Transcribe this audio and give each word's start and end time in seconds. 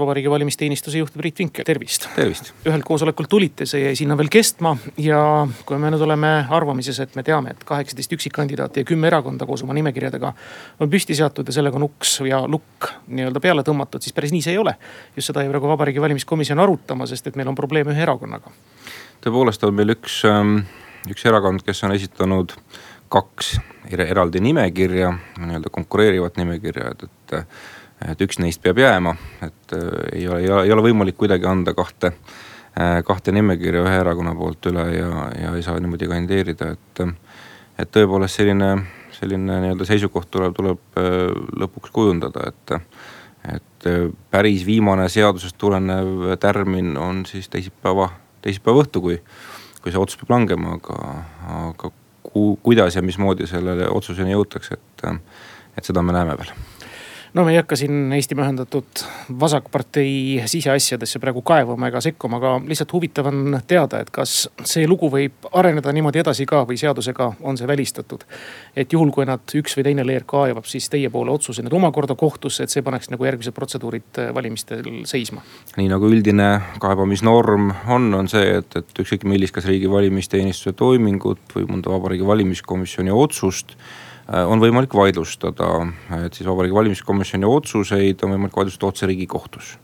Vabariigi 0.00 0.30
valimisteenistuse 0.30 0.98
juht 0.98 1.12
Priit 1.12 1.38
Vinkel, 1.38 1.64
tervist. 1.68 2.06
tervist. 2.16 2.46
ühel 2.64 2.80
koosolekul 2.80 3.26
tulite, 3.28 3.66
see 3.68 3.82
jäi 3.82 3.96
sinna 3.98 4.14
veel 4.16 4.30
kestma 4.32 4.70
ja 4.96 5.18
kui 5.68 5.76
me 5.76 5.90
nüüd 5.92 6.00
oleme 6.06 6.30
arvamises, 6.48 6.96
et 7.04 7.12
me 7.12 7.20
teame, 7.26 7.50
et 7.52 7.66
kaheksateist 7.68 8.14
üksikkandidaati 8.16 8.80
ja 8.80 8.88
kümme 8.88 9.10
erakonda 9.10 9.44
koos 9.44 9.60
oma 9.66 9.76
nimekirjadega 9.76 10.30
on 10.80 10.92
püsti 10.94 11.12
seatud 11.18 11.44
ja 11.44 11.56
sellega 11.58 11.76
on 11.76 11.84
uks 11.90 12.14
ja 12.24 12.38
lukk 12.48 12.88
nii-öelda 13.04 13.42
peale 13.44 13.66
tõmmatud, 13.66 14.00
siis 14.00 14.16
päris 14.16 14.32
nii 14.32 14.40
see 14.46 14.54
ei 14.56 14.62
ole. 14.62 14.72
just 15.12 15.28
seda 15.28 15.44
jäi 15.44 15.52
praegu 15.52 15.68
Vabariigi 15.68 16.00
Valimiskomisjon 16.00 16.64
arutama, 16.64 17.04
sest 17.10 17.28
et 17.28 17.36
meil 17.36 17.52
on 17.52 17.60
probleem 17.60 17.92
ühe 17.92 18.02
erakonnaga. 18.06 18.54
tõepoolest 19.20 19.68
on 19.68 19.76
meil 19.76 19.92
üks, 19.92 20.22
üks 21.12 21.28
erakond, 21.28 21.66
kes 21.68 21.84
on 21.84 21.92
esitanud 21.98 22.56
kaks 23.12 23.58
eraldi 23.92 24.40
nimekirja, 24.40 25.12
nii-öelda 25.36 25.68
konkureerivat 25.68 26.40
nimekirja, 26.40 26.96
et, 26.96 27.08
et 27.36 27.38
et 28.10 28.22
üks 28.24 28.40
neist 28.42 28.62
peab 28.62 28.80
jääma, 28.82 29.14
et 29.44 29.74
äh, 29.76 29.90
ei 30.18 30.26
ole, 30.28 30.40
ei 30.64 30.72
ole, 30.72 30.84
võimalik 30.88 31.18
kuidagi 31.20 31.46
anda 31.48 31.74
kahte, 31.76 32.12
äh, 32.78 32.98
kahte 33.06 33.34
nimekirja 33.34 33.84
ühe 33.84 34.00
erakonna 34.00 34.34
poolt 34.38 34.70
üle 34.70 34.86
ja, 34.96 35.28
ja 35.38 35.54
ei 35.56 35.64
saa 35.64 35.80
niimoodi 35.80 36.10
kandideerida, 36.10 36.72
et. 36.76 37.06
et 37.82 37.90
tõepoolest 37.92 38.38
selline, 38.38 38.74
selline 39.16 39.60
nii-öelda 39.64 39.86
seisukoht 39.88 40.30
tuleb, 40.30 40.54
tuleb 40.56 41.00
äh, 41.00 41.30
lõpuks 41.62 41.94
kujundada, 41.94 42.50
et, 42.52 42.76
et 43.54 43.88
päris 44.30 44.66
viimane 44.66 45.08
seadusest 45.10 45.58
tulenev 45.58 46.36
tärmin 46.40 46.94
on 47.00 47.24
siis 47.26 47.48
teisipäeva, 47.50 48.10
teisipäeva 48.44 48.84
õhtu, 48.84 49.02
kui, 49.02 49.18
kui 49.82 49.94
see 49.94 50.02
otsus 50.02 50.20
peab 50.20 50.36
langema, 50.36 50.76
aga, 50.78 51.00
aga 51.72 51.90
ku, 52.28 52.52
kuidas 52.62 52.96
ja 52.96 53.02
mismoodi 53.02 53.48
sellele 53.50 53.88
otsuseni 53.90 54.36
jõutakse, 54.36 54.78
et, 54.78 55.08
et 55.76 55.90
seda 55.90 56.04
me 56.06 56.14
näeme 56.14 56.38
veel 56.38 56.54
no 57.34 57.44
me 57.44 57.52
ei 57.52 57.56
hakka 57.56 57.76
siin 57.76 58.12
Eestimaa 58.12 58.44
Ühendatud 58.44 59.02
Vasakpartei 59.40 60.42
siseasjadesse 60.46 61.18
praegu 61.18 61.42
kaevama 61.42 61.88
ega 61.88 62.00
sekkuma, 62.04 62.36
aga 62.36 62.52
lihtsalt 62.68 62.92
huvitav 62.92 63.30
on 63.30 63.56
teada, 63.66 64.02
et 64.02 64.10
kas 64.12 64.34
see 64.68 64.84
lugu 64.88 65.08
võib 65.12 65.48
areneda 65.56 65.94
niimoodi 65.96 66.20
edasi 66.20 66.46
ka 66.48 66.62
või 66.68 66.76
seadusega 66.80 67.30
on 67.40 67.56
see 67.56 67.68
välistatud. 67.68 68.26
et 68.76 68.92
juhul, 68.92 69.10
kui 69.10 69.26
nad 69.28 69.56
üks 69.56 69.76
või 69.78 69.86
teine 69.88 70.06
leer 70.06 70.26
kaevab, 70.28 70.68
siis 70.68 70.88
teie 70.92 71.10
poole 71.10 71.32
otsuse 71.32 71.64
nüüd 71.64 71.76
omakorda 71.78 72.14
kohtusse, 72.14 72.64
et 72.64 72.70
see 72.70 72.84
paneks 72.84 73.10
nagu 73.10 73.24
järgmised 73.24 73.56
protseduurid 73.56 74.20
äh, 74.20 74.34
valimistel 74.34 74.84
seisma. 75.08 75.42
nii 75.76 75.88
nagu 75.88 76.12
üldine 76.12 76.50
kaebamisnorm 76.84 77.72
on, 77.88 78.12
on 78.14 78.28
see, 78.28 78.58
et, 78.60 78.76
et 78.76 79.04
ükskõik 79.04 79.24
millist, 79.24 79.56
kas 79.56 79.68
riigi 79.70 79.90
valimisteenistuse 79.90 80.76
toimingut 80.76 81.56
või 81.56 81.68
mõnda 81.70 81.92
vabariigi 81.96 82.26
valimiskomisjoni 82.26 83.14
otsust 83.24 83.76
on 84.32 84.62
võimalik 84.62 84.94
vaidlustada, 84.96 85.68
et 86.22 86.34
siis 86.34 86.48
Vabariigi 86.48 86.76
Valimiskomisjoni 86.76 87.48
otsuseid 87.48 88.24
on 88.24 88.36
võimalik 88.36 88.56
vaidlustada 88.56 88.88
otse 88.88 89.08
riigikohtus. 89.10 89.78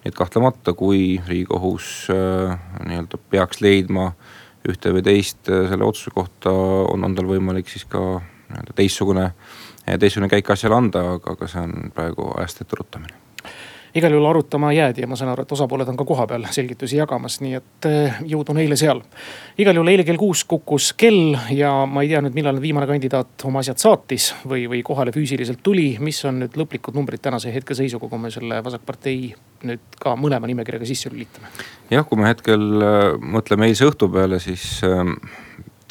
nii 0.00 0.08
et 0.08 0.16
kahtlemata, 0.16 0.72
kui 0.72 1.20
riigikohus 1.28 2.08
äh, 2.08 2.54
nii-öelda 2.88 3.18
peaks 3.30 3.60
leidma 3.60 4.14
ühte 4.68 4.94
või 4.96 5.04
teist 5.04 5.50
äh, 5.52 5.68
selle 5.68 5.84
otsuse 5.84 6.10
kohta, 6.14 6.50
on, 6.50 7.04
on 7.04 7.14
tal 7.14 7.28
võimalik 7.28 7.68
siis 7.68 7.84
ka 7.84 8.00
nii-öelda 8.00 8.76
teistsugune, 8.76 9.32
teistsugune 9.86 10.32
käik 10.32 10.50
asjale 10.50 10.80
anda, 10.80 11.04
aga, 11.18 11.36
aga 11.36 11.50
see 11.52 11.66
on 11.66 11.92
praegu 11.94 12.32
ajast 12.38 12.64
ette 12.64 12.80
ruttamine 12.80 13.29
igal 13.94 14.12
juhul 14.14 14.28
arutama 14.30 14.72
jäädi 14.72 15.04
ja 15.04 15.08
ma 15.10 15.16
saan 15.18 15.32
aru, 15.32 15.42
et 15.42 15.52
osapooled 15.52 15.88
on 15.88 15.98
ka 15.98 16.04
kohapeal 16.06 16.46
selgitusi 16.54 16.98
jagamas, 17.00 17.40
nii 17.44 17.54
et 17.58 17.88
eh, 17.88 18.20
jõudu 18.32 18.54
neile 18.56 18.76
seal. 18.78 19.02
igal 19.58 19.76
juhul 19.76 19.92
eile 19.92 20.04
kell 20.06 20.20
kuus 20.20 20.44
kukkus 20.44 20.92
kell 20.98 21.36
ja 21.54 21.72
ma 21.86 22.04
ei 22.04 22.12
tea 22.12 22.22
nüüd, 22.24 22.36
millal 22.36 22.60
viimane 22.62 22.86
kandidaat 22.90 23.44
oma 23.48 23.64
asjad 23.64 23.82
saatis 23.82 24.30
või, 24.48 24.66
või 24.70 24.82
kohale 24.86 25.14
füüsiliselt 25.14 25.62
tuli. 25.62 25.96
mis 26.00 26.24
on 26.24 26.42
nüüd 26.44 26.56
lõplikud 26.60 26.96
numbrid 26.96 27.22
tänase 27.22 27.54
hetkeseisuga, 27.54 28.08
kui 28.08 28.18
me 28.18 28.30
selle 28.30 28.62
vasakpartei 28.64 29.32
nüüd 29.66 30.00
ka 30.00 30.16
mõlema 30.16 30.48
nimekirjaga 30.50 30.88
sisse 30.88 31.12
lülitame? 31.12 31.50
jah, 31.90 32.06
kui 32.06 32.20
me 32.20 32.28
hetkel 32.30 32.66
äh, 32.84 32.98
mõtleme 33.20 33.70
eilse 33.70 33.88
õhtu 33.90 34.10
peale, 34.12 34.40
siis 34.42 34.84
äh, 34.86 35.02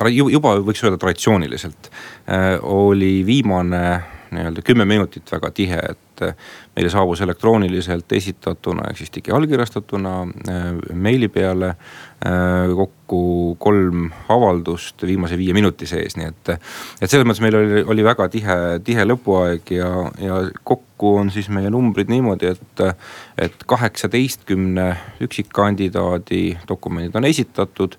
juba 0.08 0.56
võiks 0.64 0.86
öelda 0.86 1.02
traditsiooniliselt 1.02 1.92
äh, 1.92 2.56
oli 2.64 3.20
viimane 3.28 3.84
nii-öelda 4.32 4.62
kümme 4.62 4.86
minutit 4.86 5.32
väga 5.32 5.52
tihe, 5.52 5.80
et 5.92 6.00
äh, 6.26 6.36
meile 6.76 6.90
saabus 6.90 7.22
elektrooniliselt 7.26 8.12
esitatuna 8.18 8.90
ehk 8.90 9.02
siis 9.02 9.14
digiallkirjastatuna 9.16 10.14
äh, 10.22 10.70
meili 10.94 11.28
peale 11.28 11.70
äh, 11.70 12.74
kokku 12.76 13.56
kolm 13.60 14.10
avaldust 14.30 15.04
viimase 15.08 15.38
viie 15.38 15.54
minuti 15.54 15.88
sees, 15.90 16.18
nii 16.20 16.30
et. 16.30 16.54
et 17.02 17.10
selles 17.10 17.28
mõttes 17.28 17.44
meil 17.44 17.60
oli, 17.60 17.84
oli 17.96 18.06
väga 18.06 18.30
tihe, 18.30 18.58
tihe 18.86 19.06
lõpuaeg 19.08 19.74
ja, 19.76 19.92
ja 20.22 20.42
kokku 20.64 21.16
on 21.22 21.32
siis 21.34 21.50
meie 21.54 21.72
numbrid 21.74 22.12
niimoodi, 22.12 22.54
et, 22.56 22.84
et 23.38 23.64
kaheksateistkümne 23.66 24.90
üksikkandidaadi 25.26 26.44
dokumendid 26.70 27.16
on 27.16 27.30
esitatud 27.30 27.98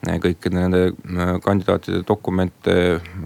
kõikide 0.00 0.56
nende 0.56 1.38
kandidaatide 1.44 2.02
dokumente 2.08 2.74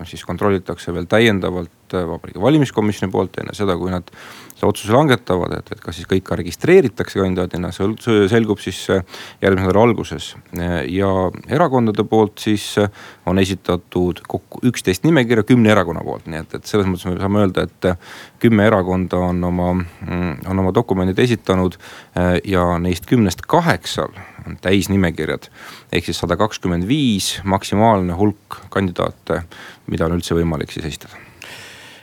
siis 0.09 0.25
kontrollitakse 0.27 0.95
veel 0.95 1.07
täiendavalt 1.07 1.84
Vabariigi 2.03 2.43
Valimiskomisjoni 2.43 3.13
poolt 3.13 3.39
enne 3.43 3.55
seda, 3.57 3.77
kui 3.79 3.93
nad 3.93 4.11
selle 4.55 4.71
otsuse 4.71 4.93
langetavad, 4.95 5.53
et, 5.59 5.73
et 5.75 5.81
kas 5.83 5.97
siis 5.99 6.09
kõik 6.09 6.25
ka 6.29 6.39
registreeritakse 6.39 7.19
kandidaadina, 7.19 7.71
see 7.75 8.29
selgub 8.31 8.61
siis 8.63 8.79
äh, 8.93 9.03
järgmise 9.43 9.67
nädala 9.67 9.83
alguses. 9.89 10.35
ja 10.89 11.09
erakondade 11.49 12.05
poolt 12.05 12.39
siis 12.39 12.67
äh, 12.79 12.91
on 13.27 13.39
esitatud 13.39 14.23
kokku 14.29 14.61
üksteist 14.71 15.05
nimekirja 15.05 15.43
kümne 15.43 15.71
erakonna 15.75 16.05
poolt, 16.05 16.29
nii 16.31 16.41
et, 16.45 16.55
et 16.55 16.71
selles 16.71 16.87
mõttes 16.87 17.09
me 17.09 17.19
saame 17.19 17.43
öelda, 17.43 17.67
et 17.67 17.91
äh, 17.91 17.99
kümme 18.39 18.67
erakonda 18.67 19.19
on 19.31 19.45
oma, 19.45 19.73
mm, 19.75 20.47
on 20.51 20.65
oma 20.65 20.75
dokumendid 20.75 21.19
esitanud 21.19 21.79
ja 22.45 22.65
neist 22.79 23.07
kümnest 23.09 23.43
kaheksal 23.49 24.13
on 24.47 24.59
täisnimekirjad. 24.61 25.49
ehk 25.93 26.05
siis 26.05 26.19
sada 26.19 26.37
kakskümmend 26.37 26.89
viis 26.89 27.41
maksimaalne 27.45 28.13
hulk 28.13 28.61
kandidaate, 28.71 29.43
mida 29.87 30.07
on 30.07 30.19
üldse 30.19 30.37
võimalik 30.37 30.73
siis 30.73 30.93
esitada 30.93 31.34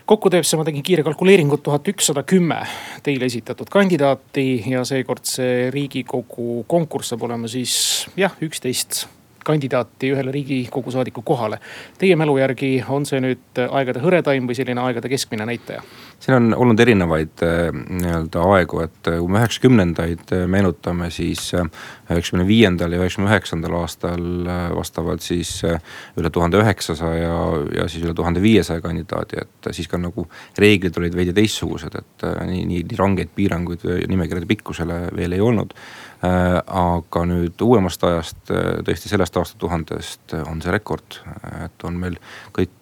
kokku 0.05 0.29
teeb 0.33 0.45
see, 0.47 0.57
ma 0.59 0.65
tegin 0.67 0.83
kiire 0.85 1.05
kalkuleeringu, 1.05 1.57
tuhat 1.63 1.87
ükssada 1.91 2.23
kümme 2.27 2.61
teile 3.03 3.27
esitatud 3.29 3.69
kandidaati 3.71 4.63
ja 4.73 4.83
seekord 4.87 5.25
see 5.27 5.69
riigikogu 5.73 6.63
konkurss 6.67 7.13
saab 7.13 7.25
olema 7.29 7.49
siis 7.51 7.73
jah, 8.19 8.35
üksteist 8.41 9.05
kandidaati 9.45 10.11
ühele 10.13 10.31
riigikogu 10.31 10.91
saadiku 10.93 11.21
kohale. 11.25 11.57
Teie 11.97 12.15
mälu 12.15 12.37
järgi 12.37 12.75
on 12.89 13.07
see 13.09 13.21
nüüd 13.23 13.61
aegade 13.67 14.03
hõredaim 14.03 14.49
või 14.49 14.57
selline 14.57 14.83
aegade 14.85 15.09
keskmine 15.09 15.47
näitaja? 15.49 15.81
Siin 16.21 16.35
on 16.35 16.53
olnud 16.57 16.79
erinevaid 16.79 17.41
äh, 17.45 17.69
nii-öelda 17.73 18.43
aegu, 18.55 18.81
et 18.85 19.09
äh, 19.09 19.17
kui 19.19 19.31
me 19.31 19.41
üheksakümnendaid 19.41 20.33
äh, 20.35 20.43
meenutame, 20.49 21.09
siis 21.13 21.47
üheksakümne 21.55 22.45
viiendal 22.47 22.93
ja 22.93 23.01
üheksakümne 23.01 23.31
üheksandal 23.31 23.77
aastal 23.79 24.27
vastavalt 24.75 25.25
siis 25.25 25.53
üle 25.65 26.29
tuhande 26.33 26.61
üheksasaja 26.61 27.33
ja 27.77 27.87
siis 27.89 28.05
üle 28.05 28.13
tuhande 28.17 28.43
viiesaja 28.43 28.83
kandidaadi, 28.83 29.41
et 29.41 29.71
siis 29.73 29.89
ka 29.89 29.99
nagu 30.01 30.27
reeglid 30.59 30.97
olid 31.01 31.17
veidi 31.17 31.33
teistsugused, 31.37 31.97
et 31.97 32.27
nii, 32.49 32.65
nii, 32.69 32.83
nii 32.91 32.99
rangeid 32.99 33.31
piiranguid 33.35 33.85
nimekirjade 34.11 34.49
pikkusele 34.49 35.01
veel 35.17 35.37
ei 35.37 35.41
olnud. 35.43 35.73
Aga 36.21 37.23
nüüd 37.25 37.61
uuemast 37.65 38.03
ajast, 38.05 38.43
tõesti 38.85 39.09
sellest 39.09 39.39
aastatuhandest 39.41 40.35
on 40.43 40.61
see 40.61 40.75
rekord, 40.75 41.17
et 41.63 41.87
on 41.87 41.97
meil 42.03 42.19
kõik 42.53 42.75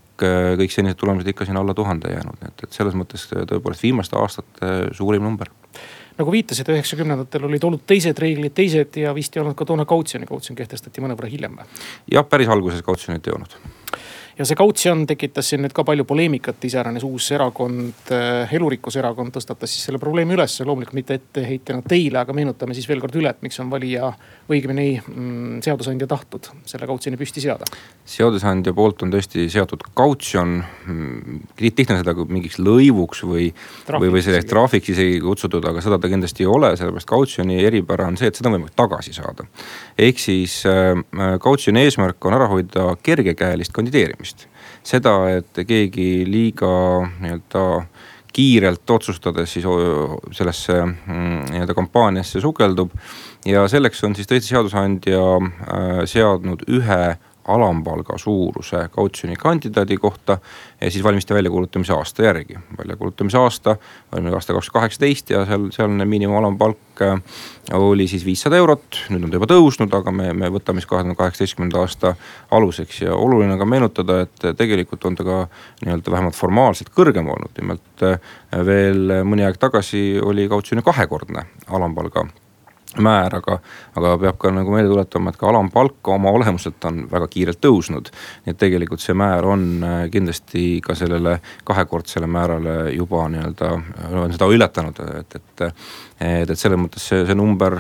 kõik 0.60 0.74
senised 0.74 1.00
tulemused 1.00 1.30
ikka 1.32 1.48
siin 1.48 1.58
alla 1.60 1.74
tuhande 1.78 2.12
jäänud, 2.14 2.42
nii 2.42 2.52
et, 2.52 2.66
et 2.68 2.76
selles 2.76 2.98
mõttes 2.98 3.26
tõepoolest 3.30 3.86
viimaste 3.86 4.20
aastate 4.20 4.72
suurim 4.98 5.26
number 5.26 5.52
nagu 6.20 6.34
viitasid, 6.34 6.68
üheksakümnendatel 6.74 7.46
olid 7.48 7.64
olnud 7.64 7.86
teised 7.88 8.18
reeglid, 8.20 8.52
teised 8.56 8.98
ja 9.00 9.14
vist 9.16 9.38
ei 9.38 9.44
olnud 9.44 9.56
ka 9.60 9.68
toona 9.70 9.86
kautsjoni, 9.88 10.28
kautsjon 10.28 10.58
kehtestati 10.60 11.04
mõnevõrra 11.04 11.32
hiljem 11.32 11.60
või? 11.62 11.78
jah, 12.12 12.28
päris 12.28 12.52
alguses 12.52 12.84
kautsjonit 12.86 13.28
ei 13.30 13.38
olnud 13.38 13.56
ja 14.40 14.46
see 14.48 14.56
kautsjon 14.56 15.04
tekitas 15.10 15.50
siin 15.52 15.64
nüüd 15.66 15.74
ka 15.76 15.84
palju 15.88 16.06
poleemikat, 16.08 16.64
iseäranis. 16.70 17.04
Uus 17.04 17.28
erakond, 17.36 18.12
eh, 18.16 18.54
Elurikkuse 18.56 19.02
erakond 19.02 19.34
tõstatas 19.36 19.74
siis 19.74 19.84
selle 19.90 20.00
probleemi 20.00 20.38
üles, 20.38 20.56
loomulikult 20.64 20.96
mitte 20.96 21.18
etteheitena 21.20 21.84
teile, 21.84 22.22
aga 22.22 22.36
meenutame 22.36 22.78
siis 22.78 22.88
veel 22.88 23.04
kord 23.04 23.18
üle, 23.20 23.34
et 23.34 23.44
miks 23.44 23.60
on 23.60 23.72
valija 23.72 24.14
õigemini 24.50 24.88
mm, 25.02 25.60
seadusandja 25.66 26.08
tahtnud 26.10 26.48
selle 26.70 26.88
kautsjoni 26.90 27.20
püsti 27.20 27.44
seada. 27.44 27.68
seadusandja 28.10 28.74
poolt 28.74 29.04
on 29.04 29.12
tõesti 29.14 29.50
seatud 29.52 29.84
kautsjon, 29.98 30.56
tihti 31.60 31.88
on 31.90 32.00
seda 32.00 32.16
mingiks 32.24 32.58
lõivuks 32.64 33.26
või, 33.28 33.50
või, 33.92 34.14
või 34.16 34.24
selleks 34.26 34.48
trahviks 34.50 34.94
isegi 34.96 35.20
kutsutud, 35.24 35.66
aga 35.68 35.84
seda 35.84 36.00
ta 36.00 36.12
kindlasti 36.12 36.46
ei 36.46 36.50
ole, 36.50 36.72
sellepärast 36.80 37.10
kautsjoni 37.10 37.60
eripära 37.66 38.08
on 38.08 38.18
see, 38.18 38.32
et 38.32 38.40
seda 38.40 38.50
on 38.50 38.58
võimalik 38.58 38.78
tagasi 38.80 39.14
saada. 39.14 39.46
ehk 40.00 40.24
siis 40.24 40.62
äh, 40.70 40.96
kautsjoni 41.44 41.84
eesmärk 41.84 42.26
on 42.26 42.40
ära 42.40 42.48
hoida 42.50 42.90
kergekäelist 43.04 43.76
kandideerimist 43.76 44.29
seda, 44.84 45.16
et 45.38 45.64
keegi 45.68 46.26
liiga 46.28 46.70
nii-öelda 47.20 47.66
kiirelt 48.34 48.90
otsustades 48.94 49.54
siis 49.54 49.66
sellesse 50.38 50.76
mm, 50.86 51.50
nii-öelda 51.50 51.74
kampaaniasse 51.74 52.42
sukeldub. 52.42 52.92
ja 53.46 53.68
selleks 53.68 54.04
on 54.04 54.16
siis 54.16 54.28
tõesti 54.30 54.54
seadusandja 54.54 56.06
seadnud 56.06 56.64
ühe 56.68 57.02
alampalga 57.50 58.18
suuruse 58.18 58.88
kautsjoni 58.92 59.36
kandidaadi 59.36 59.98
kohta. 59.98 60.38
ja 60.82 60.92
siis 60.92 61.04
valimiste 61.04 61.36
väljakuulutamise 61.36 61.94
aasta 61.94 62.24
järgi, 62.24 62.56
väljakuulutamise 62.78 63.38
aasta 63.38 63.76
oli 64.16 64.34
aasta 64.34 64.54
kaks 64.54 64.66
tuhat 64.66 64.74
kaheksateist 64.74 65.30
ja 65.30 65.46
seal, 65.46 65.70
sealne 65.72 66.06
miinimumalampalk 66.06 67.02
äh, 67.02 67.22
oli 67.74 68.08
siis 68.08 68.26
viissada 68.26 68.58
eurot. 68.58 69.06
nüüd 69.10 69.24
on 69.24 69.32
ta 69.32 69.40
juba 69.40 69.50
tõusnud, 69.52 69.94
aga 69.96 70.12
me, 70.12 70.34
me 70.34 70.50
võtame 70.54 70.82
siis 70.82 70.90
kahe 70.90 71.04
tuhande 71.04 71.18
kaheksateistkümnenda 71.20 71.82
aasta 71.84 72.16
aluseks 72.52 73.02
ja 73.02 73.16
oluline 73.16 73.54
on 73.54 73.60
ka 73.60 73.66
meenutada, 73.66 74.22
et 74.26 74.52
tegelikult 74.58 75.06
on 75.06 75.16
ta 75.16 75.24
ka 75.24 75.40
nii-öelda 75.86 76.12
vähemalt 76.12 76.38
formaalselt 76.38 76.94
kõrgem 76.96 77.32
olnud, 77.34 77.56
nimelt 77.62 78.06
äh, 78.06 78.20
veel 78.66 79.20
mõni 79.24 79.48
aeg 79.48 79.58
tagasi 79.60 80.22
oli 80.24 80.48
kautsjoni 80.50 80.86
kahekordne 80.86 81.48
alampalga 81.68 82.28
määr, 82.98 83.36
aga, 83.38 83.60
aga 83.98 84.16
peab 84.18 84.38
ka 84.42 84.50
nagu 84.54 84.74
meelde 84.74 84.90
tuletama, 84.90 85.30
et 85.30 85.38
ka 85.38 85.50
alampalk 85.52 86.10
oma 86.10 86.32
olemuselt 86.34 86.86
on 86.90 87.04
väga 87.12 87.28
kiirelt 87.30 87.60
tõusnud. 87.62 88.10
nii 88.46 88.54
et 88.54 88.58
tegelikult 88.58 89.04
see 89.04 89.14
määr 89.14 89.46
on 89.46 89.66
äh, 89.86 90.00
kindlasti 90.12 90.64
ka 90.82 90.96
sellele 90.98 91.38
kahekordsele 91.68 92.28
määrale 92.28 92.94
juba 92.96 93.28
nii-öelda, 93.30 93.72
on 94.24 94.34
seda 94.34 94.50
ületanud, 94.50 95.02
et, 95.20 95.36
et. 95.36 95.62
et, 95.62 96.50
et 96.50 96.58
selles 96.58 96.80
mõttes 96.82 97.06
see, 97.12 97.22
see 97.28 97.38
number 97.38 97.78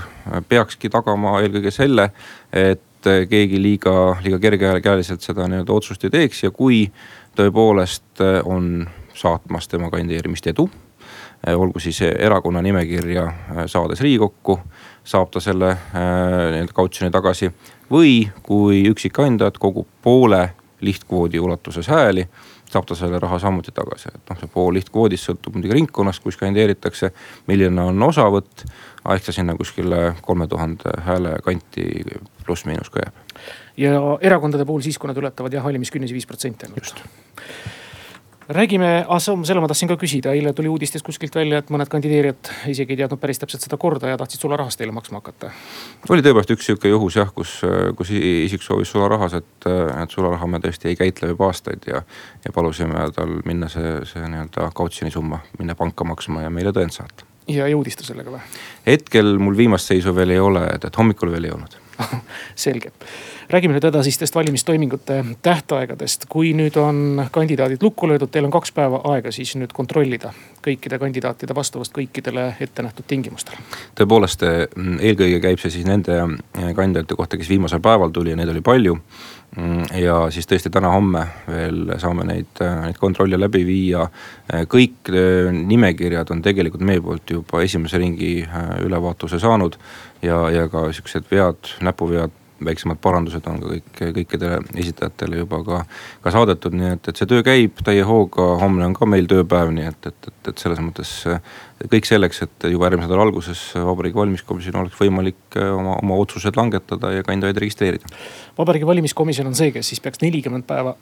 peakski 0.47 0.91
tagama 0.94 1.39
eelkõige 1.41 1.73
selle, 1.73 2.11
et 2.53 3.09
keegi 3.29 3.61
liiga, 3.61 3.94
liiga 4.23 4.39
kergekäeliselt 4.44 5.25
seda 5.25 5.47
nii-öelda 5.47 5.73
otsust 5.73 6.06
ei 6.06 6.13
teeks 6.13 6.44
ja 6.44 6.51
kui 6.51 6.83
tõepoolest 7.39 8.21
on 8.45 8.85
saatmas 9.15 9.67
tema 9.67 9.89
kandideerimist 9.89 10.47
edu 10.51 10.67
olgu 11.47 11.79
siis 11.79 12.01
erakonna 12.01 12.61
nimekirja 12.61 13.23
saades 13.65 14.01
Riigikokku 14.01 14.59
saab 15.09 15.31
ta 15.33 15.41
selle 15.44 15.71
äh, 15.73 15.97
nii-öelda 16.53 16.75
kautsjoni 16.75 17.11
tagasi. 17.13 17.51
või 17.89 18.29
kui 18.45 18.83
üksikkandidaat 18.85 19.57
kogub 19.57 19.88
poole 20.01 20.50
lihtkvoodi 20.85 21.39
ulatuses 21.41 21.88
hääli, 21.89 22.27
saab 22.69 22.85
ta 22.85 22.95
selle 22.95 23.19
raha 23.19 23.39
samuti 23.41 23.73
tagasi, 23.73 24.11
et 24.13 24.29
noh, 24.29 24.38
see 24.39 24.51
pool 24.53 24.75
lihtkvoodist 24.77 25.29
sõltub 25.29 25.57
muidugi 25.57 25.73
ringkonnast, 25.79 26.21
kus 26.23 26.38
kandideeritakse. 26.38 27.11
milline 27.47 27.81
on 27.81 28.03
osavõtt, 28.03 28.65
ehk 29.09 29.25
ta 29.25 29.35
sinna 29.35 29.57
kuskile 29.57 30.13
kolme 30.21 30.47
tuhande 30.47 30.94
hääle 31.07 31.35
kanti 31.44 31.88
pluss-miinus 32.45 32.94
ka 32.94 33.06
jääb. 33.06 33.44
ja 33.77 33.97
erakondade 34.21 34.65
puhul 34.65 34.85
siis, 34.85 34.97
kui 34.97 35.09
nad 35.09 35.17
ületavad 35.17 35.53
jah 35.53 35.65
valimiskünnise 35.65 36.13
viis 36.13 36.29
protsenti 36.29 36.69
ainult 36.69 36.94
räägime, 38.49 39.05
ah 39.07 39.19
selle 39.21 39.61
ma 39.61 39.67
tahtsin 39.69 39.89
ka 39.91 39.95
küsida, 39.99 40.33
eile 40.33 40.53
tuli 40.57 40.69
uudistes 40.71 41.03
kuskilt 41.05 41.35
välja, 41.37 41.59
et 41.61 41.69
mõned 41.69 41.89
kandideerijad 41.91 42.49
isegi 42.71 42.95
ei 42.95 43.01
teadnud 43.03 43.21
päris 43.21 43.39
täpselt 43.41 43.61
seda 43.65 43.77
korda 43.77 44.09
ja 44.09 44.17
tahtsid 44.17 44.41
sularahas 44.41 44.77
teile 44.77 44.93
maksma 44.95 45.21
hakata. 45.21 45.51
oli 46.09 46.25
tõepoolest 46.25 46.53
üks 46.55 46.69
sihuke 46.69 46.89
juhus 46.89 47.19
jah, 47.19 47.29
kus, 47.35 47.59
kus 47.97 48.11
isik 48.17 48.65
soovis 48.65 48.89
sularahas, 48.95 49.37
et, 49.37 49.69
et 49.69 50.17
sularaha 50.17 50.49
me 50.49 50.61
tõesti 50.63 50.89
ei 50.89 50.97
käitle 50.97 51.29
juba 51.33 51.51
aastaid 51.51 51.85
ja. 51.87 52.01
ja 52.45 52.53
palusime 52.55 53.05
tal 53.15 53.37
minna 53.45 53.69
see, 53.69 53.99
see 54.09 54.25
nii-öelda 54.25 54.71
kautsjoni 54.75 55.13
summa, 55.13 55.43
minna 55.59 55.77
panka 55.77 56.07
maksma 56.09 56.47
ja 56.47 56.53
meile 56.53 56.73
tõend 56.73 56.95
saata. 56.95 57.29
ja 57.47 57.69
jõudis 57.69 58.01
ta 58.01 58.07
sellega 58.07 58.33
või? 58.33 58.41
hetkel 58.87 59.37
mul 59.37 59.57
viimast 59.57 59.93
seisu 59.93 60.15
veel 60.15 60.33
ei 60.33 60.41
ole, 60.41 60.65
et, 60.73 60.89
et 60.89 61.03
hommikul 61.03 61.37
veel 61.37 61.51
ei 61.51 61.53
olnud 61.53 61.77
selge 62.65 62.95
räägime 63.49 63.73
nüüd 63.73 63.83
edasistest 63.83 64.35
valimistoimingute 64.35 65.25
tähtaegadest. 65.41 66.25
kui 66.29 66.53
nüüd 66.53 66.77
on 66.77 67.25
kandidaadid 67.31 67.81
lukku 67.81 68.07
löödud, 68.07 68.29
teil 68.29 68.45
on 68.45 68.53
kaks 68.53 68.71
päeva 68.71 69.01
aega 69.09 69.31
siis 69.31 69.55
nüüd 69.57 69.73
kontrollida 69.73 70.33
kõikide 70.65 70.99
kandidaatide 70.99 71.55
vastavust 71.55 71.95
kõikidele 71.97 72.53
ettenähtud 72.61 73.07
tingimustele. 73.07 73.57
tõepoolest, 73.97 74.45
eelkõige 75.01 75.41
käib 75.41 75.59
see 75.59 75.73
siis 75.79 75.89
nende 75.89 76.19
kandidaatide 76.53 77.17
kohta, 77.17 77.37
kes 77.37 77.49
viimasel 77.49 77.81
päeval 77.81 78.13
tuli 78.13 78.35
ja 78.35 78.39
neid 78.39 78.53
oli 78.53 78.61
palju 78.61 78.99
ja 79.97 80.17
siis 80.29 80.45
tõesti 80.45 80.69
täna-homme 80.69 81.23
veel 81.47 81.95
saame 81.97 82.27
neid, 82.29 82.61
neid 82.61 82.99
kontrolle 83.01 83.39
läbi 83.39 83.63
viia. 83.65 84.05
kõik 84.69 85.09
nimekirjad 85.65 86.29
on 86.31 86.41
tegelikult 86.45 86.85
meie 86.85 87.01
poolt 87.01 87.33
juba 87.33 87.63
esimese 87.65 87.97
ringi 87.97 88.45
ülevaatuse 88.85 89.39
saanud 89.39 89.79
ja, 90.21 90.49
ja 90.53 90.67
ka 90.69 90.91
siuksed 90.93 91.25
vead, 91.31 91.73
näpuvead 91.81 92.38
väiksemad 92.65 93.00
parandused 93.01 93.45
on 93.50 93.59
ka 93.61 93.73
kõik, 93.73 94.01
kõikidele 94.17 94.59
esitajatele 94.79 95.41
juba 95.41 95.61
ka, 95.67 95.81
ka 96.23 96.33
saadetud, 96.35 96.75
nii 96.77 96.94
et, 96.95 97.11
et 97.11 97.19
see 97.21 97.29
töö 97.29 97.44
käib 97.45 97.83
täie 97.85 98.06
hooga. 98.07 98.47
homme 98.61 98.85
on 98.88 98.95
ka 98.97 99.07
meil 99.09 99.29
tööpäev, 99.31 99.73
nii 99.75 99.89
et, 99.91 100.09
et, 100.11 100.31
et, 100.31 100.51
et 100.51 100.63
selles 100.63 100.81
mõttes 100.83 101.13
kõik 101.94 102.09
selleks, 102.09 102.44
et 102.47 102.69
juba 102.71 102.89
järgmise 102.89 103.07
nädala 103.07 103.27
alguses 103.27 103.61
Vabariigi 103.75 104.19
Valimiskomisjonil 104.19 104.83
oleks 104.83 105.00
võimalik 105.00 105.59
oma, 105.59 106.00
oma 106.01 106.19
otsused 106.19 106.57
langetada 106.59 107.13
ja 107.15 107.27
kandidaadid 107.27 107.63
registreerida. 107.65 108.11
vabariigi 108.57 108.89
Valimiskomisjon 108.89 109.47
on 109.51 109.57
see, 109.57 109.71
kes 109.75 109.94
siis 109.94 110.03
peaks 110.03 110.21
nelikümmend 110.25 110.67
päeva 110.67 110.97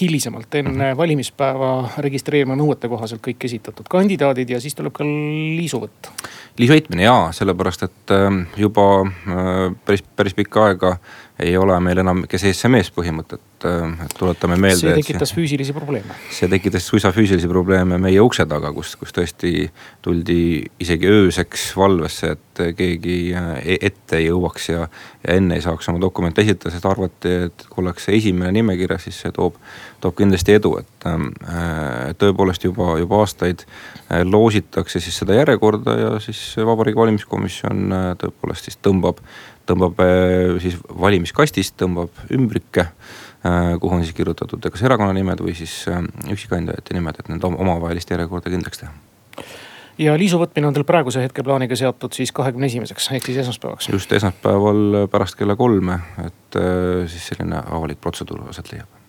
hilisemalt 0.00 0.54
enne 0.54 0.92
-hmm. 0.92 0.96
valimispäeva 0.96 1.88
registreerima 1.98 2.56
nõuete 2.56 2.88
kohaselt 2.88 3.22
kõik 3.26 3.44
esitatud 3.44 3.88
kandidaadid 3.90 4.50
ja 4.50 4.60
siis 4.60 4.74
tuleb 4.74 4.92
ka 4.92 5.04
liisuvõtt. 5.04 6.10
liisuheitmine 6.58 7.02
jaa, 7.02 7.32
sellepärast 7.32 7.82
et 7.82 8.10
ähm, 8.10 8.42
juba 8.56 8.86
äh, 9.02 9.76
päris, 9.84 10.02
päris 10.02 10.34
pikka 10.34 10.64
aega 10.64 10.96
ei 11.38 11.56
ole 11.56 11.80
meil 11.80 11.98
enam 11.98 12.24
kes 12.28 12.44
SMS 12.52 12.92
põhimõtet, 12.92 13.40
äh, 13.64 14.04
et 14.04 14.14
tuletame 14.18 14.56
meelde. 14.60 14.80
see 14.80 15.02
tekitas 15.02 15.32
füüsilisi 15.36 15.74
probleeme. 15.76 16.16
see 16.32 16.48
tekitas 16.50 16.86
suisa 16.86 17.12
füüsilisi 17.12 17.48
probleeme 17.48 17.98
meie 17.98 18.20
ukse 18.20 18.46
taga, 18.48 18.72
kus, 18.76 18.94
kus 19.00 19.14
tõesti 19.16 19.68
tuldi 20.04 20.40
isegi 20.80 21.10
ööseks 21.10 21.70
valvesse, 21.76 22.34
et 22.36 22.62
keegi 22.78 23.18
äh, 23.36 23.52
e-, 23.64 23.78
ette 23.90 24.20
ei 24.20 24.28
jõuaks 24.28 24.70
ja. 24.72 24.88
ja 25.26 25.36
enne 25.36 25.58
ei 25.58 25.64
saaks 25.64 25.90
oma 25.92 26.02
dokumente 26.02 26.44
esitada, 26.44 26.72
sest 26.74 26.88
arvati, 26.88 27.36
et 27.50 27.66
kui 27.68 27.84
ollakse 27.84 28.14
esimene 28.16 28.52
nimekirjas, 28.60 29.06
siis 29.08 29.20
see 29.24 29.36
toob, 29.36 29.60
toob 30.00 30.16
kindlasti 30.18 30.56
edu, 30.56 30.74
et 30.82 31.08
ähm, 31.10 31.30
äh, 31.44 32.10
tõepoolest 32.20 32.66
juba, 32.66 32.94
juba 33.00 33.22
aastaid 33.24 33.66
loositakse 34.26 34.98
siis 35.00 35.20
seda 35.22 35.36
järjekorda 35.36 35.94
ja 35.98 36.10
siis 36.24 36.40
Vabariigi 36.58 36.98
Valimiskomisjon 36.98 37.92
tõepoolest 38.18 38.66
siis 38.66 38.80
tõmbab 38.82 39.20
tõmbab 39.70 40.00
äh, 40.02 40.58
siis 40.62 40.78
valimiskastist, 41.00 41.76
tõmbab 41.80 42.24
ümbrike, 42.34 42.86
äh, 42.88 43.29
kuhu 43.80 43.94
on 43.96 44.04
siis 44.04 44.16
kirjutatud 44.16 44.70
kas 44.72 44.82
erakonna 44.84 45.14
nimed 45.16 45.40
või 45.40 45.54
siis 45.56 45.82
äh, 45.88 46.02
üksikkandidaatide 46.32 46.98
nimed, 46.98 47.20
et 47.20 47.32
nende 47.32 47.48
omavahelist 47.50 48.10
järjekorda 48.12 48.52
kindlaks 48.52 48.82
teha 48.82 48.92
ja 50.00 50.14
liisu 50.20 50.40
võtmine 50.40 50.68
on 50.68 50.76
teil 50.76 50.86
praeguse 50.88 51.24
hetke 51.24 51.44
plaaniga 51.46 51.76
seatud 51.76 52.16
siis 52.16 52.32
kahekümne 52.36 52.68
esimeseks 52.68 53.10
ehk 53.16 53.28
siis 53.30 53.42
esmaspäevaks. 53.44 53.90
just 53.92 54.12
esmaspäeval 54.12 55.06
pärast 55.12 55.40
kella 55.40 55.56
kolme, 55.56 56.00
et 56.24 56.62
siis 57.12 57.28
selline 57.32 57.62
avalik 57.66 58.00
protseduur 58.00 58.48
aset 58.52 58.72
leiab 58.72 59.00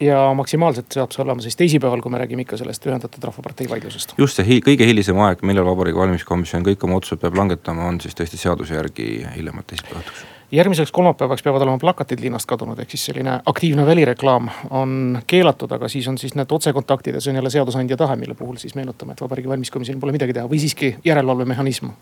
ja 0.00 0.18
maksimaalselt 0.34 0.94
saab 0.94 1.14
see 1.14 1.22
olema 1.24 1.42
siis 1.42 1.58
teisipäeval, 1.58 2.02
kui 2.02 2.12
me 2.14 2.20
räägime 2.22 2.44
ikka 2.46 2.58
sellest 2.60 2.86
ühendatud 2.86 3.24
rahvapartei 3.30 3.68
vaidlusest. 3.70 4.14
just 4.18 4.38
see 4.38 4.60
kõige 4.64 4.86
hilisem 4.86 5.18
aeg, 5.26 5.42
millal 5.42 5.66
Vabariigi 5.66 5.98
Valimiskomisjon 5.98 6.66
kõik 6.66 6.86
oma 6.86 6.98
otsused 7.00 7.22
peab 7.22 7.38
langetama, 7.38 7.88
on 7.90 8.00
siis 8.02 8.18
tõesti 8.18 8.40
seaduse 8.40 8.78
järgi 8.78 9.08
hiljemalt 9.34 9.66
teisipäeva 9.70 10.04
õhtuks 10.04 10.37
järgmiseks 10.52 10.92
kolmapäevaks 10.92 11.42
peavad 11.42 11.62
olema 11.62 11.78
plakatid 11.78 12.20
linnast 12.20 12.48
kadunud, 12.48 12.78
ehk 12.78 12.90
siis 12.90 13.04
selline 13.10 13.38
aktiivne 13.46 13.86
välireklaam 13.86 14.48
on 14.70 15.18
keelatud, 15.26 15.72
aga 15.72 15.88
siis 15.88 16.08
on 16.08 16.18
siis 16.18 16.34
need 16.38 16.52
otsekontaktid 16.52 17.14
ja 17.14 17.20
see 17.20 17.32
on 17.32 17.40
jälle 17.40 17.50
seadusandja 17.50 17.96
tahe, 17.96 18.16
mille 18.16 18.34
puhul 18.34 18.56
siis 18.56 18.74
meenutame, 18.74 19.12
et 19.12 19.20
Vabariigi 19.20 19.48
Valimiskomisjonil 19.48 20.00
pole 20.00 20.16
midagi 20.16 20.36
teha 20.36 20.48
või 20.48 20.60
siiski 20.62 20.94
järelevalvemehhanism. 21.04 21.92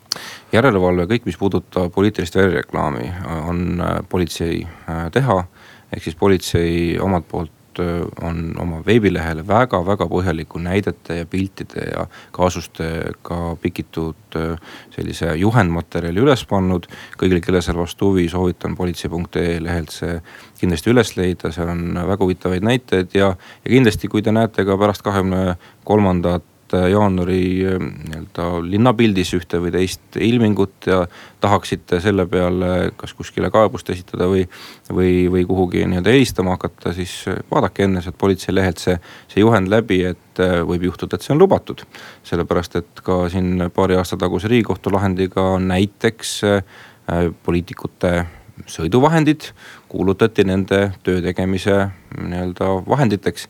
järelevalve, 0.52 1.08
kõik, 1.14 1.26
mis 1.26 1.38
puudutab 1.38 1.92
poliitilist 1.92 2.36
välireklaami, 2.36 3.10
on 3.48 3.82
politsei 4.08 4.62
äh, 4.66 5.10
teha 5.12 5.42
ehk 5.92 6.02
siis 6.02 6.16
politsei 6.18 6.98
omalt 7.00 7.28
poolt 7.28 7.52
on 8.22 8.40
oma 8.60 8.80
veebilehele 8.86 9.44
väga-väga 9.46 10.08
põhjaliku 10.10 10.60
näidete 10.62 11.20
ja 11.20 11.26
piltide 11.26 11.86
ja 11.90 12.06
kaasustega 12.36 13.40
pikitud 13.62 14.38
äh, 14.38 14.56
sellise 14.94 15.34
juhendmaterjali 15.36 16.22
üles 16.22 16.44
pannud. 16.48 16.88
kõigile, 17.18 17.40
kellel 17.44 17.62
seal 17.62 17.78
vastu 17.78 18.10
huvi, 18.12 18.28
soovitan 18.28 18.76
politsei.ee 18.76 19.60
lehelt 19.62 19.94
see 19.94 20.18
kindlasti 20.60 20.92
üles 20.92 21.16
leida, 21.16 21.52
seal 21.52 21.70
on 21.72 21.86
väga 21.94 22.24
huvitavaid 22.24 22.64
näiteid 22.64 23.14
ja, 23.14 23.32
ja 23.64 23.70
kindlasti, 23.70 24.08
kui 24.08 24.22
te 24.22 24.32
näete 24.32 24.64
ka 24.64 24.78
pärast 24.80 25.04
kahekümne 25.06 25.56
kolmandat 25.84 26.44
Äh, 26.74 26.88
jaanuari 26.90 27.62
äh, 27.62 27.78
nii-öelda 27.78 28.44
linnapildis 28.66 29.30
ühte 29.36 29.60
või 29.62 29.70
teist 29.70 30.16
ilmingut 30.18 30.88
ja 30.90 31.04
tahaksite 31.40 32.00
selle 32.02 32.24
peale 32.26 32.90
kas 32.98 33.12
kuskile 33.14 33.52
kaebust 33.54 33.92
esitada 33.94 34.26
või, 34.26 34.42
või, 34.90 35.28
või 35.30 35.44
kuhugi 35.46 35.84
nii-öelda 35.86 36.10
helistama 36.10 36.56
hakata, 36.56 36.90
siis 36.96 37.12
äh, 37.30 37.38
vaadake 37.52 37.86
enne 37.86 38.02
sealt 38.02 38.18
politsei 38.18 38.54
lehelt 38.54 38.82
see, 38.82 38.96
see 39.30 39.44
juhend 39.44 39.70
läbi, 39.70 40.00
et 40.10 40.40
võib 40.66 40.88
juhtuda, 40.88 41.14
et 41.14 41.22
see 41.22 41.36
on 41.36 41.44
lubatud. 41.44 41.84
sellepärast, 42.26 42.80
et 42.82 43.04
ka 43.06 43.20
siin 43.30 43.68
paari 43.74 43.94
aasta 44.00 44.18
taguse 44.18 44.50
riigikohtu 44.50 44.90
lahendiga 44.90 45.44
näiteks 45.62 46.40
poliitikute 47.46 48.12
sõiduvahendid 48.66 49.52
kuulutati 49.88 50.44
nende 50.44 50.80
töö 51.06 51.22
tegemise 51.22 51.78
nii-öelda 52.18 52.72
vahenditeks. 52.88 53.48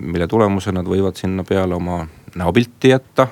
mille 0.00 0.28
tulemusena 0.28 0.82
nad 0.82 0.92
võivad 0.92 1.16
sinna 1.16 1.44
peale 1.44 1.74
oma 1.74 2.04
näopilti 2.36 2.92
jätta 2.92 3.28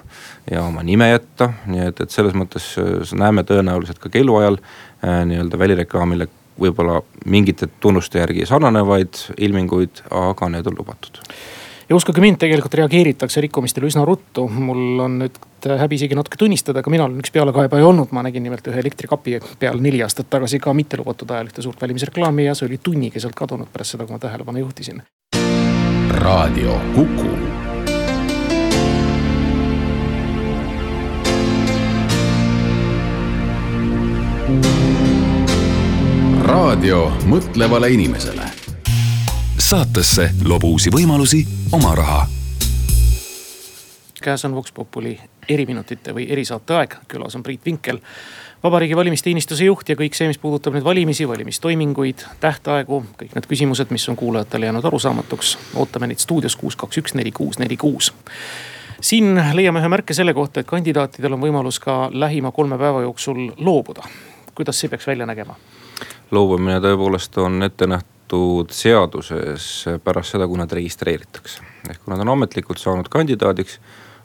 ja 0.50 0.62
oma 0.66 0.82
nime 0.82 1.10
jätta, 1.10 1.52
nii 1.66 1.88
et, 1.88 2.00
et 2.00 2.14
selles 2.14 2.36
mõttes 2.38 2.74
näeme 3.16 3.44
tõenäoliselt 3.48 4.00
ka 4.02 4.12
keeluajal 4.12 4.58
nii-öelda 5.02 5.58
välireklaamile 5.58 6.28
võib-olla 6.60 7.00
mingite 7.26 7.68
tunnuste 7.80 8.20
järgi 8.22 8.46
sarnanevaid 8.46 9.26
ilminguid, 9.42 10.04
aga 10.10 10.48
need 10.54 10.70
on 10.70 10.78
lubatud 10.78 11.22
ja 11.88 11.96
uskuge 11.96 12.20
mind, 12.20 12.38
tegelikult 12.40 12.74
reageeritakse 12.80 13.42
rikkumistele 13.44 13.88
üsna 13.90 14.04
ruttu. 14.08 14.46
mul 14.48 15.00
on 15.04 15.18
nüüd 15.24 15.40
häbi 15.80 15.98
isegi 15.98 16.16
natuke 16.16 16.38
tunnistada, 16.40 16.80
aga 16.80 16.92
mina 16.92 17.08
olen 17.08 17.20
üks 17.20 17.32
pealekaebaja 17.34 17.86
olnud, 17.86 18.12
ma 18.12 18.24
nägin 18.26 18.44
nimelt 18.44 18.66
ühe 18.70 18.80
elektrikapi 18.80 19.40
peal 19.58 19.80
neli 19.84 20.02
aastat 20.04 20.30
tagasi 20.30 20.60
ka 20.60 20.74
mitte 20.76 21.00
lubatud 21.00 21.30
ajal 21.30 21.50
ühte 21.52 21.64
suurt 21.64 21.82
valimisreklaami 21.82 22.48
ja 22.48 22.54
see 22.54 22.68
oli 22.68 22.80
tunnikeselt 22.82 23.36
kadunud 23.36 23.72
pärast 23.72 23.96
seda, 23.96 24.08
kui 24.08 24.16
ma 24.16 24.22
tähelepanu 24.22 24.64
juhtisin. 24.64 25.02
raadio 26.24 26.80
Kuku. 26.94 27.63
Raadio 36.54 37.08
mõtlevale 37.26 37.88
inimesele 37.90 38.44
saatesse 39.58 40.28
loob 40.46 40.62
uusi 40.68 40.90
võimalusi, 40.94 41.40
oma 41.74 41.94
raha. 41.98 42.26
käes 44.22 44.44
on 44.46 44.54
Vox 44.54 44.70
Populi 44.72 45.16
eriminutite 45.48 46.14
või 46.14 46.28
erisaate 46.30 46.76
aeg, 46.78 46.94
külas 47.08 47.34
on 47.34 47.42
Priit 47.42 47.66
Vinkel. 47.66 47.98
vabariigi 48.62 48.96
valimisteenistuse 48.96 49.64
juht 49.64 49.88
ja 49.88 49.96
kõik 49.98 50.14
see, 50.14 50.30
mis 50.30 50.38
puudutab 50.38 50.78
nüüd 50.78 50.84
valimisi, 50.84 51.26
valimistoiminguid, 51.28 52.22
tähtaegu, 52.40 53.02
kõik 53.18 53.34
need 53.34 53.50
küsimused, 53.50 53.90
mis 53.90 54.08
on 54.08 54.16
kuulajatele 54.16 54.70
jäänud 54.70 54.84
arusaamatuks. 54.84 55.58
ootame 55.74 56.06
neid 56.06 56.22
stuudios 56.22 56.56
kuus, 56.56 56.76
kaks, 56.76 57.02
üks, 57.02 57.18
neli, 57.18 57.32
kuus, 57.32 57.58
neli, 57.58 57.76
kuus 57.76 58.12
siin 59.00 59.40
leiame 59.52 59.82
ühe 59.82 59.88
märke 59.88 60.14
selle 60.14 60.34
kohta, 60.34 60.60
et 60.60 60.70
kandidaatidel 60.70 61.34
on 61.34 61.42
võimalus 61.48 61.82
ka 61.82 62.10
lähima 62.12 62.52
kolme 62.52 62.78
päeva 62.78 63.02
jooksul 63.02 63.48
loobuda. 63.56 64.06
kuidas 64.54 64.80
see 64.80 64.88
peaks 64.88 65.06
välja 65.06 65.26
nägema? 65.26 65.58
Loobumine 66.30 66.80
tõepoolest 66.80 67.36
on 67.42 67.62
ette 67.66 67.88
nähtud 67.90 68.72
seaduses 68.74 69.68
pärast 70.04 70.34
seda, 70.34 70.48
kui 70.48 70.58
nad 70.60 70.72
registreeritakse. 70.72 71.60
ehk 71.90 72.00
kui 72.04 72.14
nad 72.14 72.24
on 72.24 72.34
ametlikult 72.36 72.80
saanud 72.80 73.08
kandidaadiks, 73.12 73.78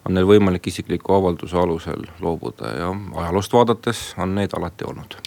on 0.08 0.16
neil 0.16 0.28
võimalik 0.28 0.68
isikliku 0.72 1.14
avalduse 1.18 1.58
alusel 1.60 2.06
loobuda 2.24 2.72
ja 2.78 2.90
ajaloost 3.24 3.54
vaadates 3.54 4.04
on 4.18 4.34
neid 4.36 4.56
alati 4.58 4.88
olnud. 4.88 5.18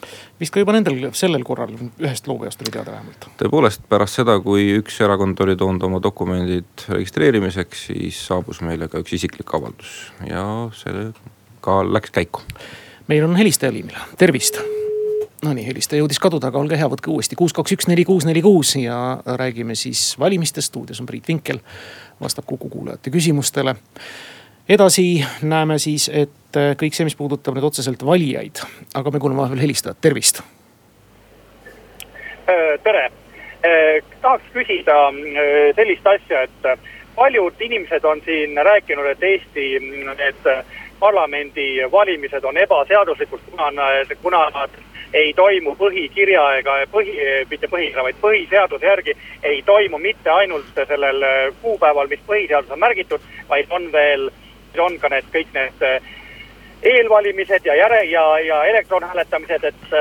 vist 0.41 0.55
ka 0.55 0.63
juba 0.63 0.73
nendel, 0.77 1.11
sellel 1.13 1.45
korral 1.45 1.75
ühest 1.77 2.29
loobujast 2.29 2.65
oli 2.65 2.75
teada 2.75 2.97
vähemalt. 2.97 3.29
tõepoolest 3.43 3.87
pärast 3.89 4.23
seda, 4.23 4.39
kui 4.41 4.71
üks 4.81 5.01
erakond 5.05 5.41
oli 5.45 5.57
toonud 5.57 5.89
oma 5.89 6.03
dokumendid 6.03 6.87
registreerimiseks, 6.89 7.89
siis 7.93 8.21
saabus 8.27 8.63
meile 8.65 8.89
ka 8.89 9.03
üks 9.05 9.19
isiklik 9.21 9.55
avaldus 9.55 10.13
ja 10.29 10.45
see 10.77 11.11
ka 11.61 11.83
läks 11.87 12.11
käiku. 12.11 12.47
meil 13.09 13.29
on 13.29 13.37
helistaja 13.37 13.73
liinil, 13.73 13.99
tervist 14.19 14.63
Nonii, 15.43 15.65
helistaja 15.67 15.99
jõudis 15.99 16.21
kaduda, 16.23 16.53
aga 16.53 16.61
olge 16.61 16.77
hea, 16.79 16.87
võtke 16.87 17.11
uuesti 17.11 17.35
kuus, 17.35 17.51
kaks, 17.57 17.73
üks, 17.75 17.89
neli, 17.91 18.05
kuus, 18.07 18.23
neli, 18.23 18.39
kuus 18.45 18.77
ja 18.79 18.97
räägime 19.27 19.75
siis 19.75 20.13
valimistest. 20.19 20.69
stuudios 20.71 21.01
on 21.03 21.07
Priit 21.07 21.27
Vinkel, 21.29 21.59
vastab 22.21 22.45
Kuku 22.47 22.69
kuulajate 22.71 23.11
küsimustele. 23.11 23.75
edasi 24.69 25.25
näeme 25.43 25.79
siis, 25.79 26.07
et 26.15 26.59
kõik 26.79 26.95
see, 26.95 27.05
mis 27.05 27.19
puudutab 27.19 27.59
nüüd 27.59 27.67
otseselt 27.67 28.05
valijaid, 28.07 28.63
aga 28.95 29.11
me 29.11 29.19
kuulame 29.19 29.41
vahepeal 29.41 29.65
helistajat, 29.65 29.99
tervist. 30.01 30.39
Äh, 32.47 32.79
tere, 32.87 33.11
äh, 33.67 33.99
tahaks 34.23 34.47
küsida 34.55 35.01
äh, 35.09 35.75
sellist 35.75 36.07
asja, 36.07 36.47
et 36.47 36.87
paljud 37.19 37.67
inimesed 37.67 38.05
on 38.05 38.23
siin 38.25 38.55
rääkinud, 38.63 39.11
et 39.11 39.23
Eesti 39.23 39.67
need 40.07 40.49
parlamendivalimised 41.03 42.45
on 42.45 42.57
ebaseaduslikud, 42.57 43.41
kuna, 43.51 43.73
kuna 44.23 44.47
nad 44.55 44.83
ei 45.13 45.35
toimu 45.37 45.75
põhikirja 45.77 46.43
ega 46.59 46.79
põhi, 46.93 47.15
mitte 47.51 47.69
põhikirja, 47.69 48.05
vaid 48.07 48.21
põhiseaduse 48.23 48.87
järgi 48.87 49.17
ei 49.43 49.63
toimu 49.63 49.99
mitte 49.99 50.31
ainult 50.31 50.83
sellel 50.89 51.25
kuupäeval, 51.63 52.09
mis 52.09 52.25
põhiseaduses 52.27 52.73
on 52.73 52.81
märgitud, 52.81 53.31
vaid 53.49 53.71
on 53.71 53.93
veel, 53.93 54.31
on 54.79 54.99
ka 54.99 55.13
need 55.13 55.29
kõik 55.35 55.55
need 55.55 55.87
eh, 55.89 56.13
eelvalimised 56.83 57.67
ja 57.69 57.77
järe- 57.77 58.09
ja, 58.11 58.25
ja 58.39 58.65
elektronhääletamised, 58.65 59.65
et 59.65 59.97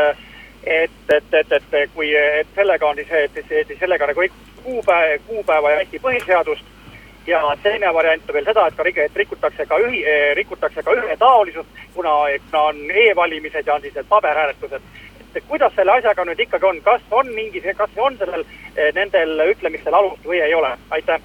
et, 0.64 0.92
et, 1.10 1.34
et, 1.34 1.54
et 1.74 1.90
kui, 1.94 2.16
et 2.16 2.48
sellega 2.56 2.88
on 2.88 2.96
siis 2.96 3.80
sellega 3.80 4.08
nagu 4.08 4.26
kuupäev, 4.64 5.22
kuupäeva 5.28 5.72
ja 5.72 5.80
Eesti 5.80 6.00
põhiseadust 6.00 6.71
ja 7.28 7.42
teine 7.64 7.94
variant 7.94 8.30
on 8.30 8.34
veel 8.34 8.46
seda, 8.46 8.68
et 8.68 8.76
ka 8.76 8.84
et 9.06 9.16
rikutakse 9.16 9.66
ka 9.66 9.78
ühi-, 9.78 10.06
rikutakse 10.36 10.84
ka 10.84 10.94
ühetaolisust, 10.98 11.70
kuna, 11.94 12.16
kuna 12.50 12.64
on 12.72 12.82
e-valimised 12.92 13.68
ja 13.68 13.76
on 13.76 13.82
siis 13.82 13.96
need 13.96 14.10
paberhääletused 14.10 14.82
et 15.36 15.44
kuidas 15.48 15.74
selle 15.76 15.94
asjaga 15.96 16.26
nüüd 16.28 16.40
ikkagi 16.44 16.68
on, 16.68 16.80
kas 16.84 17.04
on 17.12 17.30
mingi, 17.36 17.62
kas 17.78 17.92
on 17.98 18.18
sellel, 18.20 18.44
eh, 18.76 18.90
nendel 18.96 19.46
ütlemistel 19.52 19.96
alust 19.96 20.26
või 20.28 20.42
ei 20.44 20.54
ole, 20.54 20.74
aitäh. 20.92 21.22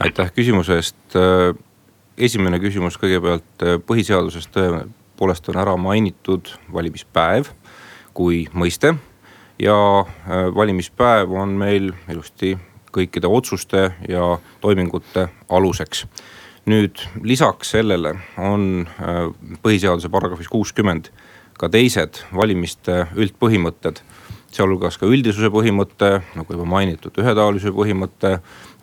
aitäh 0.00 0.32
küsimuse 0.34 0.78
eest. 0.78 1.18
Esimene 2.14 2.60
küsimus 2.62 2.94
kõigepealt, 3.02 3.64
põhiseaduses 3.88 4.46
tõepoolest 4.54 5.48
on 5.50 5.56
ära 5.58 5.72
mainitud 5.76 6.52
valimispäev 6.72 7.50
kui 8.14 8.44
mõiste. 8.54 8.94
ja 9.58 9.74
valimispäev 10.54 11.32
on 11.32 11.48
meil 11.58 11.92
ilusti 12.10 12.56
kõikide 12.94 13.30
otsuste 13.30 13.90
ja 14.08 14.38
toimingute 14.62 15.28
aluseks 15.48 16.06
nüüd 16.70 17.02
lisaks 17.22 17.74
sellele 17.74 18.14
on 18.40 18.86
põhiseaduse 19.64 20.08
paragrahvis 20.12 20.48
kuuskümmend 20.48 21.10
ka 21.60 21.68
teised 21.70 22.22
valimiste 22.34 23.04
üldpõhimõtted 23.14 24.00
sealhulgas 24.54 24.98
ka 25.00 25.08
üldisuse 25.10 25.50
põhimõte, 25.52 26.10
nagu 26.38 26.54
juba 26.54 26.66
mainitud, 26.68 27.14
ühetaolisuse 27.18 27.74
põhimõte, 27.74 28.36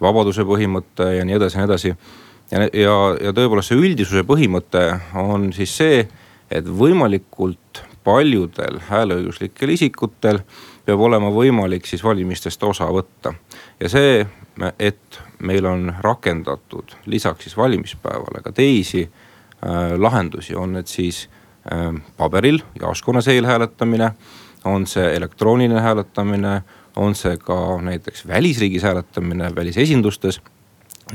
vabaduse 0.04 0.44
põhimõte 0.48 1.08
ja 1.16 1.24
nii 1.28 1.38
edasi 1.38 1.58
ja 1.58 1.62
nii 1.62 1.70
edasi. 1.70 1.94
ja, 2.52 2.66
ja, 2.68 2.96
ja 3.28 3.34
tõepoolest 3.36 3.72
see 3.72 3.80
üldisuse 3.80 4.26
põhimõte 4.28 4.84
on 5.20 5.52
siis 5.56 5.76
see, 5.78 6.04
et 6.52 6.68
võimalikult 6.68 7.86
paljudel 8.04 8.80
hääleõiguslikel 8.90 9.70
isikutel 9.70 10.40
peab 10.86 11.00
olema 11.00 11.30
võimalik 11.30 11.86
siis 11.86 12.04
valimistest 12.04 12.64
osa 12.64 12.88
võtta. 12.90 13.34
ja 13.80 13.90
see, 13.90 14.26
et 14.80 15.20
meil 15.40 15.66
on 15.66 15.94
rakendatud 16.00 16.96
lisaks 17.06 17.44
siis 17.44 17.58
valimispäevale 17.58 18.42
ka 18.44 18.52
teisi 18.52 19.04
äh, 19.04 19.94
lahendusi, 19.98 20.56
on 20.56 20.74
need 20.74 20.88
siis 20.88 21.28
Ähm, 21.72 21.96
paberil 22.18 22.60
jaoskonnas 22.80 23.28
eelhääletamine, 23.28 24.12
on 24.66 24.88
see 24.88 25.16
elektrooniline 25.16 25.82
hääletamine, 25.82 26.62
on 26.96 27.16
see 27.16 27.38
ka 27.38 27.82
näiteks 27.82 28.28
välisriigis 28.28 28.84
hääletamine 28.84 29.56
välisesindustes. 29.56 30.42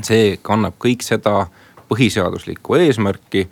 see 0.01 0.37
kannab 0.41 0.75
kõik 0.79 1.01
seda 1.01 1.47
põhiseaduslikku 1.89 2.75
eesmärki 2.79 3.49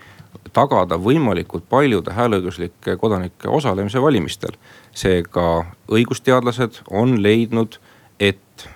tagada 0.55 0.97
võimalikult 1.01 1.67
paljude 1.69 2.13
hääleõiguslike 2.15 2.95
kodanike 3.01 3.51
osalemise 3.51 4.01
valimistel. 4.01 4.55
seega 4.95 5.65
õigusteadlased 5.91 6.81
on 6.89 7.17
leidnud, 7.23 7.79
et 8.19 8.69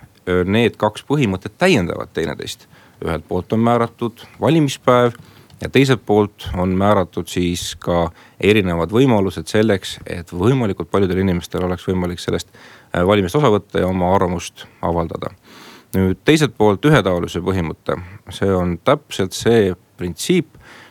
need 0.46 0.76
kaks 0.78 1.06
põhimõtet 1.08 1.56
täiendavad 1.58 2.12
teineteist. 2.14 2.68
ühelt 3.06 3.24
poolt 3.28 3.54
on 3.54 3.60
määratud 3.60 4.26
valimispäev 4.42 5.14
ja 5.62 5.70
teiselt 5.70 6.02
poolt 6.06 6.50
on 6.58 6.70
määratud 6.70 7.28
siis 7.28 7.76
ka 7.80 8.10
erinevad 8.40 8.92
võimalused 8.92 9.48
selleks, 9.48 10.00
et 10.06 10.32
võimalikult 10.34 10.92
paljudel 10.92 11.24
inimestel 11.24 11.64
oleks 11.64 11.88
võimalik 11.88 12.20
sellest 12.20 12.52
valimist 12.94 13.36
osa 13.36 13.52
võtta 13.52 13.80
ja 13.80 13.88
oma 13.88 14.14
arvamust 14.16 14.66
avaldada. 14.82 15.32
nüüd 15.96 16.20
teiselt 16.26 16.54
poolt 16.58 16.86
ühetaolise 16.86 17.40
põhimõte, 17.42 17.96
see 18.30 18.52
on 18.54 18.78
täpselt 18.86 19.34
see 19.34 19.74
printsiip, 19.98 20.48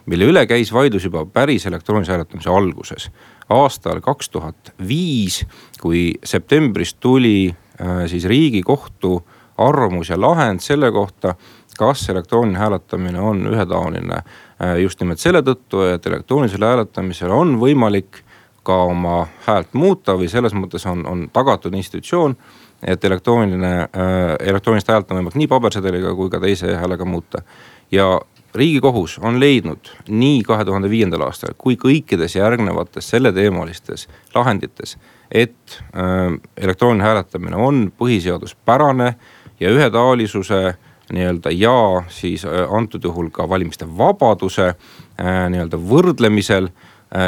mille 0.08 0.28
üle 0.32 0.46
käis 0.48 0.72
vaidlus 0.72 1.04
juba 1.04 1.26
päris 1.26 1.66
elektroonilise 1.66 2.12
hääletamise 2.12 2.50
alguses. 2.50 3.10
aastal 3.48 4.00
kaks 4.00 4.28
tuhat 4.28 4.72
viis, 4.88 5.44
kui 5.80 6.14
septembris 6.24 6.94
tuli 6.94 7.54
äh, 7.80 8.06
siis 8.06 8.24
riigikohtu 8.24 9.22
arvamus 9.58 10.08
ja 10.08 10.20
lahend 10.20 10.60
selle 10.60 10.92
kohta, 10.92 11.34
kas 11.78 12.08
elektrooniline 12.08 12.58
hääletamine 12.58 13.20
on 13.20 13.46
ühetaoline 13.46 14.22
Äh, 14.62 14.80
just 14.82 14.98
nimelt 15.00 15.22
selle 15.22 15.38
tõttu, 15.46 15.84
et 15.86 16.06
elektroonilisel 16.06 16.64
hääletamisel 16.66 17.30
on 17.30 17.54
võimalik 17.60 18.24
ka 18.66 18.74
oma 18.90 19.20
häält 19.44 19.76
muuta 19.78 20.16
või 20.18 20.26
selles 20.28 20.54
mõttes 20.58 20.82
on, 20.90 21.04
on 21.06 21.28
tagatud 21.32 21.74
institutsioon. 21.74 22.36
et 22.82 23.04
elektrooniline, 23.04 23.70
äh, 23.82 24.36
elektroonilist 24.40 24.88
häält 24.88 25.10
on 25.10 25.18
võimalik 25.18 25.38
nii 25.38 25.48
pabersedeliga 25.50 26.14
kui 26.14 26.30
ka 26.30 26.40
teise 26.40 26.74
häälega 26.74 27.04
muuta. 27.04 27.42
ja 27.90 28.20
riigikohus 28.54 29.18
on 29.18 29.40
leidnud 29.40 29.90
nii 30.08 30.42
kahe 30.42 30.64
tuhande 30.64 30.90
viiendal 30.90 31.26
aastal 31.26 31.54
kui 31.58 31.76
kõikides 31.76 32.36
järgnevates 32.38 33.10
selleteemalistes 33.10 34.08
lahendites, 34.34 34.96
et 35.30 35.80
äh, 35.94 36.34
elektrooniline 36.56 37.04
hääletamine 37.04 37.56
on 37.56 37.88
põhiseaduspärane 37.98 39.14
ja 39.60 39.70
ühetaolisuse 39.70 40.74
nii-öelda 41.12 41.50
ja 41.56 42.02
siis 42.08 42.44
antud 42.44 43.04
juhul 43.04 43.30
ka 43.32 43.48
valimiste 43.48 43.86
vabaduse 43.98 44.74
nii-öelda 45.18 45.78
võrdlemisel 45.80 46.68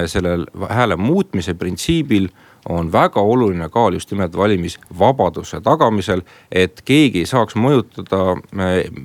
sellel 0.06 0.44
hääle 0.68 0.96
muutmise 1.00 1.54
printsiibil 1.54 2.28
on 2.69 2.93
väga 2.93 3.21
oluline 3.21 3.69
kaal 3.69 3.93
just 3.93 4.11
nimelt 4.11 4.37
valimisvabaduse 4.37 5.61
tagamisel. 5.61 6.23
et 6.52 6.83
keegi 6.85 7.19
ei 7.25 7.26
saaks 7.26 7.57
mõjutada 7.57 8.37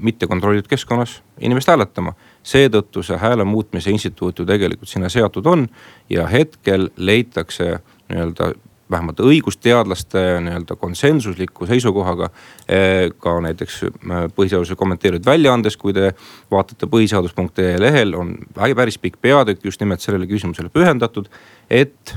mitte 0.01 0.27
kontrollitud 0.27 0.69
keskkonnas 0.69 1.21
inimest 1.39 1.67
hääletama. 1.67 2.13
seetõttu 2.43 3.03
see 3.03 3.17
hääle 3.17 3.43
muutmise 3.43 3.91
instituut 3.91 4.39
ju 4.39 4.45
tegelikult 4.45 4.89
sinna 4.89 5.09
seatud 5.09 5.45
on 5.45 5.67
ja 6.09 6.27
hetkel 6.27 6.89
leitakse 6.97 7.79
nii-öelda 8.09 8.53
vähemalt 8.91 9.19
õigusteadlaste 9.19 10.21
nii-öelda 10.45 10.75
konsensusliku 10.75 11.65
seisukohaga. 11.65 12.29
Eh, 12.69 13.09
ka 13.17 13.39
näiteks 13.41 13.83
eh, 13.83 13.89
põhiseaduse 14.35 14.75
kommenteeritud 14.77 15.25
väljaandes, 15.25 15.77
kui 15.77 15.93
te 15.93 16.11
vaatate 16.51 16.85
põhiseadus.ee 16.91 17.79
lehel 17.81 18.13
on 18.13 18.35
päris 18.53 18.99
pikk 19.01 19.17
peatükk 19.21 19.65
just 19.65 19.81
nimelt 19.81 20.05
sellele 20.05 20.27
küsimusele 20.29 20.69
pühendatud. 20.69 21.29
et 21.69 22.15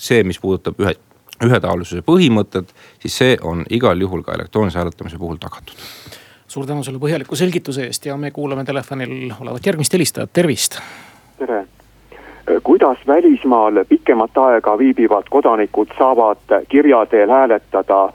see, 0.00 0.24
mis 0.24 0.40
puudutab 0.40 0.80
ühe, 0.80 0.94
ühetaolisuse 1.44 2.04
põhimõtet, 2.06 2.72
siis 3.02 3.18
see 3.22 3.36
on 3.42 3.64
igal 3.70 4.00
juhul 4.00 4.24
ka 4.26 4.36
elektroonilise 4.38 4.80
hääletamise 4.80 5.18
puhul 5.18 5.40
tagatud. 5.40 5.76
suur 6.50 6.66
tänu 6.66 6.82
selle 6.84 6.98
põhjaliku 6.98 7.36
selgituse 7.36 7.84
eest 7.86 8.06
ja 8.06 8.16
me 8.16 8.30
kuulame 8.30 8.64
telefonil 8.64 9.34
olevat 9.40 9.66
järgmist 9.66 9.92
helistajat, 9.92 10.32
tervist. 10.32 10.80
tere 11.38 11.66
kuidas 12.62 12.98
välismaal 13.06 13.84
pikemat 13.88 14.38
aega 14.38 14.78
viibivad 14.78 15.28
kodanikud 15.30 15.88
saavad 15.98 16.64
kirja 16.68 17.06
teel 17.06 17.30
hääletada? 17.30 18.12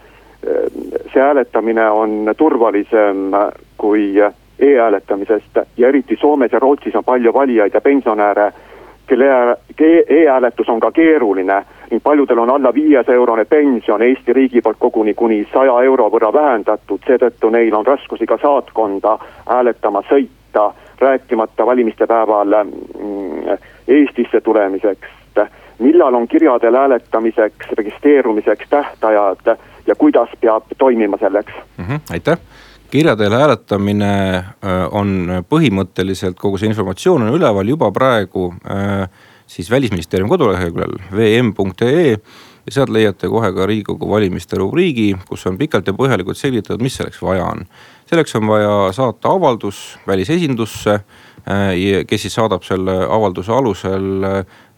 see 1.14 1.22
hääletamine 1.22 1.90
on 1.90 2.34
turvalisem 2.38 3.32
kui 3.78 4.14
e-hääletamisest 4.60 5.58
ja 5.78 5.88
eriti 5.88 6.18
Soomes 6.22 6.52
ja 6.52 6.60
Rootsis 6.60 6.96
on 6.96 7.04
palju 7.04 7.34
valijaid 7.34 7.74
ja 7.74 7.82
pensionäre, 7.82 8.54
kelle 9.08 9.58
e-hääletus 10.10 10.70
on 10.70 10.80
ka 10.80 10.92
keeruline 10.92 11.66
ning 11.92 12.04
paljudel 12.04 12.40
on 12.40 12.50
alla 12.50 12.74
viiesaja 12.74 13.16
eurone 13.16 13.46
pension 13.46 14.02
Eesti 14.02 14.34
riigi 14.34 14.62
poolt 14.62 14.78
koguni 14.80 15.14
kuni 15.14 15.48
saja 15.54 15.82
euro 15.84 16.10
võrra 16.10 16.34
vähendatud, 16.34 17.04
seetõttu 17.08 17.50
neil 17.50 17.76
on 17.76 17.86
raskusi 17.86 18.26
ka 18.26 18.38
saatkonda 18.42 19.18
hääletama 19.50 20.02
sõita, 20.10 20.72
rääkimata 21.00 21.66
valimiste 21.66 22.08
päeval 22.08 22.58
mm, 22.64 23.58
Eestisse 23.88 24.42
tulemiseks. 24.42 25.08
millal 25.80 26.14
on 26.14 26.28
kirjadel 26.28 26.76
hääletamiseks, 26.76 27.68
registreerumiseks 27.78 28.70
tähtajad 28.70 29.58
ja 29.88 29.96
kuidas 29.96 30.30
peab 30.42 30.64
toimima 30.78 31.18
selleks 31.18 31.54
mm? 31.78 31.86
-hmm, 31.86 32.00
aitäh 32.12 32.38
kirja 32.92 33.16
teel 33.16 33.34
hääletamine 33.36 34.12
äh, 34.38 34.82
on 34.92 35.42
põhimõtteliselt, 35.50 36.38
kogu 36.40 36.60
see 36.62 36.70
informatsioon 36.72 37.28
on 37.28 37.38
üleval 37.38 37.68
juba 37.70 37.92
praegu 37.96 38.52
äh, 38.70 39.08
siis 39.48 39.70
välisministeeriumi 39.72 40.32
koduleheküljel 40.32 40.98
vm.ee 41.16 42.16
ja 42.66 42.74
sealt 42.74 42.90
leiate 42.90 43.30
kohe 43.30 43.52
ka 43.54 43.68
riigikogu 43.70 44.10
valimiste 44.10 44.58
rubriigi, 44.58 45.12
kus 45.30 45.46
on 45.46 45.58
pikalt 45.58 45.88
ja 45.88 45.94
põhjalikult 45.94 46.40
selgitatud, 46.40 46.82
mis 46.82 46.98
selleks 46.98 47.22
vaja 47.22 47.46
on. 47.46 47.68
selleks 48.10 48.36
on 48.36 48.48
vaja 48.48 48.76
saata 48.94 49.34
avaldus 49.38 50.00
välisesindusse 50.08 51.00
Äh, 51.46 52.06
kes 52.10 52.24
siis 52.26 52.34
saadab 52.34 52.64
selle 52.66 52.94
avalduse 53.06 53.54
alusel 53.54 54.24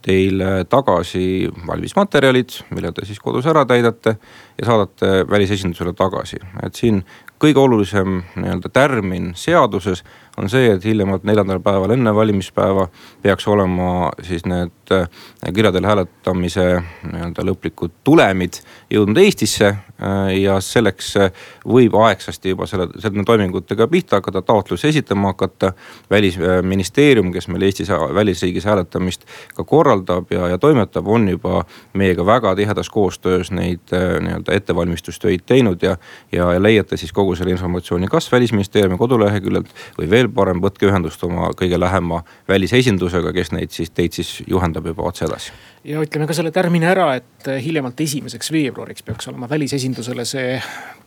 teile 0.03 0.65
tagasi 0.67 1.47
valmismaterjalid, 1.67 2.57
mille 2.75 2.91
te 2.91 3.05
siis 3.07 3.21
kodus 3.23 3.47
ära 3.47 3.63
täidate 3.67 4.17
ja 4.59 4.67
saadate 4.67 5.23
välisesindusele 5.31 5.93
tagasi. 5.95 6.41
et 6.63 6.75
siin 6.75 7.05
kõige 7.39 7.59
olulisem 7.61 8.21
nii-öelda 8.35 8.69
tärmin 8.73 9.31
seaduses 9.37 10.03
on 10.37 10.49
see, 10.49 10.69
et 10.69 10.85
hiljemalt 10.85 11.25
neljandal 11.25 11.59
päeval 11.65 11.91
enne 11.95 12.13
valimispäeva 12.15 12.87
peaks 13.23 13.47
olema 13.49 14.11
siis 14.23 14.45
need 14.45 14.93
äh, 14.93 15.07
kirjadel 15.53 15.85
hääletamise 15.87 16.65
nii-öelda 17.09 17.45
lõplikud 17.47 17.95
tulemid 18.05 18.61
jõudnud 18.93 19.17
Eestisse. 19.23 19.73
Äh, 19.97 20.35
ja 20.37 20.59
selleks 20.61 21.09
äh, 21.17 21.31
võib 21.65 21.95
aegsasti 21.97 22.53
juba 22.53 22.67
selle, 22.69 22.85
selle 23.01 23.23
toimingutega 23.25 23.87
pihta 23.89 24.19
hakata, 24.19 24.43
taotlusi 24.45 24.91
esitama 24.91 25.33
hakata. 25.33 25.73
välisministeerium, 26.09 27.31
kes 27.33 27.47
meil 27.47 27.65
Eestis 27.65 27.89
välisriigis 27.89 28.65
hääletamist 28.65 29.25
ka 29.55 29.63
korraldab 29.63 30.31
ja, 30.31 30.47
ja 30.47 30.57
toimetab, 30.57 31.07
on 31.07 31.29
juba 31.29 31.63
meiega 31.93 32.25
väga 32.25 32.55
tihedas 32.55 32.89
koostöös 32.89 33.51
neid 33.51 33.89
nii-öelda 33.91 34.53
ettevalmistustöid 34.53 35.41
teinud 35.45 35.81
ja, 35.81 35.97
ja 36.31 36.51
leiate 36.61 36.97
siis 36.97 37.11
kogu 37.11 37.35
selle 37.35 37.51
informatsiooni 37.51 38.07
kas 38.07 38.31
välisministeeriumi 38.31 38.97
koduleheküljelt 38.97 39.73
või 39.97 40.09
veel 40.09 40.26
veel 40.27 40.35
parem, 40.35 40.61
võtke 40.61 40.87
ühendust 40.89 41.23
oma 41.25 41.51
kõige 41.57 41.79
lähema 41.79 42.21
välisesindusega, 42.49 43.33
kes 43.35 43.51
neid 43.55 43.73
siis, 43.73 43.91
teid 43.95 44.15
siis 44.17 44.41
juhendab 44.47 44.85
juba 44.85 45.07
otse 45.07 45.25
edasi. 45.25 45.51
ja 45.87 46.01
ütleme 46.03 46.27
ka 46.27 46.35
selle 46.35 46.51
tärmini 46.51 46.85
ära, 46.85 47.15
et 47.15 47.47
hiljemalt 47.63 47.99
esimeseks 47.99 48.51
veebruariks 48.51 49.03
peaks 49.03 49.27
olema 49.31 49.49
välisesindusele 49.49 50.25
see 50.25 50.57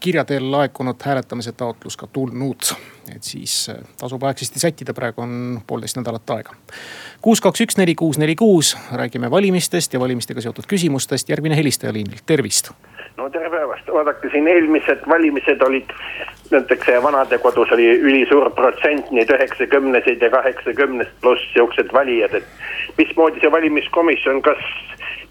kirja 0.01 0.25
teel 0.25 0.51
laekunud 0.51 1.03
hääletamise 1.05 1.53
taotlus 1.53 1.97
ka 1.97 2.07
tulnud. 2.07 2.73
et 3.15 3.23
siis 3.23 3.69
äh, 3.69 3.83
tasub 3.99 4.23
aegsasti 4.23 4.61
sättida, 4.61 4.95
praegu 4.95 5.23
on 5.23 5.61
poolteist 5.67 5.97
nädalat 5.97 6.31
aega. 6.31 6.57
kuus, 7.21 7.41
kaks, 7.41 7.61
üks, 7.67 7.79
neli, 7.79 7.95
kuus, 7.95 8.19
neli, 8.19 8.37
kuus, 8.37 8.77
räägime 8.93 9.31
valimistest 9.31 9.95
ja 9.95 10.01
valimistega 10.01 10.41
seotud 10.41 10.67
küsimustest, 10.67 11.29
järgmine 11.29 11.57
helistaja 11.57 11.93
liinil, 11.93 12.25
tervist 12.27 12.73
no 13.17 13.31
tere 13.31 13.51
päevast, 13.51 13.89
vaadake 13.93 14.31
siin 14.33 14.49
eelmised 14.49 15.03
valimised 15.09 15.63
olid, 15.67 15.91
näiteks 16.51 16.87
vanadekodus 17.03 17.73
oli 17.73 17.89
ülisuur 18.01 18.51
protsent 18.51 19.11
neid 19.11 19.31
üheksakümneseid 19.35 20.23
ja 20.23 20.31
kaheksakümnest 20.31 21.11
pluss 21.21 21.53
siuksed 21.53 21.93
valijad, 21.93 22.35
et 22.35 22.47
mismoodi 22.99 23.41
see 23.41 23.53
valimiskomisjon, 23.53 24.43
kas 24.43 24.65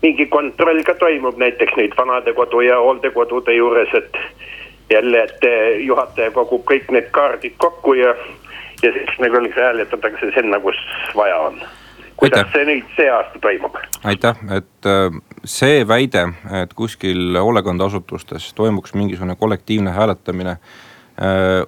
mingi 0.02 0.26
kontroll 0.26 0.84
ka 0.84 0.96
toimub 1.00 1.38
näiteks 1.38 1.76
nüüd 1.80 1.98
vanadekodu 1.98 2.62
ja 2.68 2.80
hooldekodude 2.80 3.56
juures, 3.56 3.94
et 3.94 4.22
jälle, 4.90 5.24
et 5.24 5.50
juhataja 5.86 6.32
kogub 6.32 6.66
kõik 6.72 6.92
need 6.92 7.12
kaardid 7.12 7.58
kokku 7.58 7.94
ja, 7.94 8.16
ja 8.84 8.94
siis 8.96 9.20
nagu 9.20 9.44
hääletatakse 9.56 10.32
sinna, 10.36 10.60
kus 10.60 10.80
vaja 11.16 11.38
on 11.50 11.62
kuidas 12.20 12.40
Aitäh. 12.40 12.52
see 12.54 12.66
nüüd 12.68 12.88
see 12.96 13.10
aasta 13.12 13.40
toimub? 13.42 13.76
aitäh, 14.04 14.40
et 14.58 14.88
äh, 14.90 15.20
see 15.50 15.82
väide, 15.88 16.28
et 16.62 16.74
kuskil 16.78 17.38
hoolekandeasutustes 17.40 18.52
toimuks 18.58 18.94
mingisugune 18.98 19.36
kollektiivne 19.40 19.94
hääletamine 19.96 20.56
äh, 20.56 20.60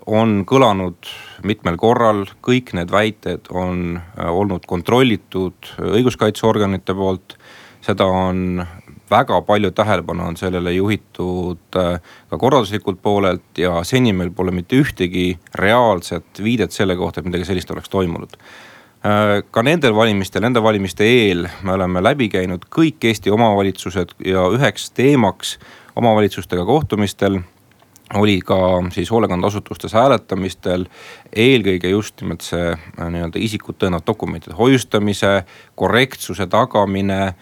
on 0.06 0.44
kõlanud 0.50 1.10
mitmel 1.48 1.80
korral, 1.82 2.26
kõik 2.46 2.76
need 2.78 2.94
väited 2.94 3.50
on 3.50 3.98
äh, 3.98 4.30
olnud 4.30 4.68
kontrollitud 4.70 5.74
õiguskaitseorganite 5.82 6.96
poolt. 6.98 7.38
seda 7.82 8.06
on 8.06 8.62
väga 9.10 9.42
palju 9.42 9.72
tähelepanu 9.74 10.24
on 10.24 10.36
sellele 10.38 10.72
juhitud 10.72 11.74
ka 11.74 12.38
korralduslikult 12.38 13.02
poolelt 13.02 13.58
ja 13.58 13.82
seni 13.84 14.14
meil 14.14 14.30
pole 14.32 14.52
mitte 14.52 14.78
ühtegi 14.78 15.40
reaalset 15.56 16.44
viidet 16.44 16.72
selle 16.72 16.96
kohta, 16.96 17.20
et 17.20 17.26
midagi 17.26 17.50
sellist 17.50 17.72
oleks 17.72 17.90
toimunud 17.90 18.38
Äh, 18.38 18.71
ka 19.02 19.64
nendel 19.66 19.96
valimistel, 19.98 20.44
nende 20.46 20.62
valimiste 20.62 21.06
eel 21.10 21.48
me 21.66 21.74
oleme 21.74 22.04
läbi 22.04 22.28
käinud 22.30 22.68
kõik 22.70 23.02
Eesti 23.10 23.34
omavalitsused 23.34 24.14
ja 24.26 24.44
üheks 24.54 24.92
teemaks 24.94 25.56
omavalitsustega 25.98 26.66
kohtumistel 26.66 27.40
oli 28.14 28.40
ka 28.46 28.58
siis 28.92 29.12
hoolekandeasutustes 29.12 29.94
hääletamistel 29.94 30.86
eelkõige 31.36 31.90
just 31.90 32.22
nimelt 32.22 32.44
see 32.46 32.72
äh, 32.74 33.10
nii-öelda 33.10 33.40
isikut 33.40 33.80
tõendavate 33.80 34.12
dokumentide 34.12 34.56
hoiustamise, 34.58 35.44
korrektsuse 35.76 36.48
tagamine 36.52 37.34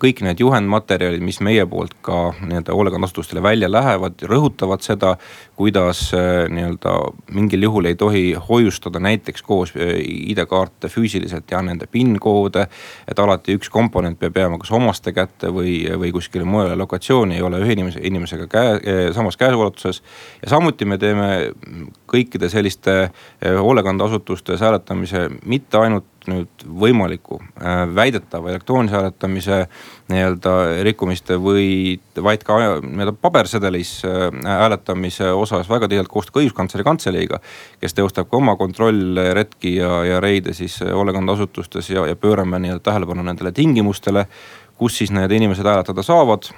kõik 0.00 0.22
need 0.24 0.40
juhendmaterjalid, 0.40 1.22
mis 1.24 1.40
meie 1.44 1.64
poolt 1.68 1.96
ka 2.04 2.30
nii-öelda 2.40 2.74
hoolekandeasutustele 2.76 3.42
välja 3.42 3.68
lähevad, 3.70 4.22
rõhutavad 4.30 4.84
seda, 4.84 5.14
kuidas 5.58 6.06
eh, 6.16 6.46
nii-öelda 6.52 6.94
mingil 7.36 7.66
juhul 7.66 7.90
ei 7.90 7.98
tohi 7.98 8.24
hoiustada 8.48 9.02
näiteks 9.04 9.44
koos 9.44 9.74
eh, 9.76 9.98
ID-kaarte 10.32 10.88
füüsiliselt 10.92 11.50
ja 11.50 11.62
nende 11.62 11.86
PIN 11.90 12.16
koode. 12.20 12.66
et 13.08 13.18
alati 13.18 13.56
üks 13.58 13.68
komponent 13.70 14.18
peab 14.18 14.36
jääma 14.36 14.58
kas 14.62 14.72
omaste 14.72 15.12
kätte 15.12 15.50
või, 15.52 15.76
või 16.00 16.12
kuskile 16.14 16.44
mujale 16.44 16.76
lokatsiooni, 16.80 17.36
ei 17.36 17.42
ole 17.42 17.60
ühe 17.60 17.76
inimese, 17.76 18.00
inimesega 18.02 18.46
käe, 18.46 19.12
samas 19.12 19.36
käeulatuses. 19.36 20.02
ja 20.42 20.54
samuti 20.54 20.84
me 20.84 20.98
teeme 20.98 21.28
kõikide 22.10 22.48
selliste 22.48 23.10
hoolekandeasutustes 23.44 24.60
hääletamise 24.60 25.28
mitte 25.44 25.78
ainult 25.78 26.13
nüüd 26.30 26.64
võimaliku 26.80 27.38
äh, 27.40 27.84
väidetava 27.94 28.50
elektroonilise 28.52 28.96
hääletamise 28.96 29.58
nii-öelda 30.12 30.54
rikkumiste 30.86 31.38
või, 31.40 31.98
vaid 32.22 32.44
ka 32.46 32.58
nii-öelda 32.82 33.14
pabersedelis 33.20 33.96
äh, 34.08 34.26
hääletamise 34.44 35.30
osas 35.32 35.70
väga 35.70 35.88
tihedalt 35.88 36.12
koostöö 36.12 36.38
ka 36.38 36.44
õiguskantsleri 36.44 36.86
kantseleiga. 36.86 37.40
kes 37.80 37.94
teostab 37.94 38.30
ka 38.30 38.36
oma 38.36 38.56
kontrollretki 38.56 39.76
ja, 39.76 40.04
ja 40.04 40.20
reide 40.20 40.54
siis 40.54 40.80
hoolekandeasutustes 40.80 41.90
ja, 41.90 42.06
ja 42.06 42.16
pöörame 42.16 42.58
nii-öelda 42.58 42.84
tähelepanu 42.84 43.22
nendele 43.22 43.52
tingimustele, 43.52 44.26
kus 44.78 44.98
siis 44.98 45.12
need 45.14 45.32
inimesed 45.32 45.66
hääletada 45.66 46.02
saavad 46.02 46.52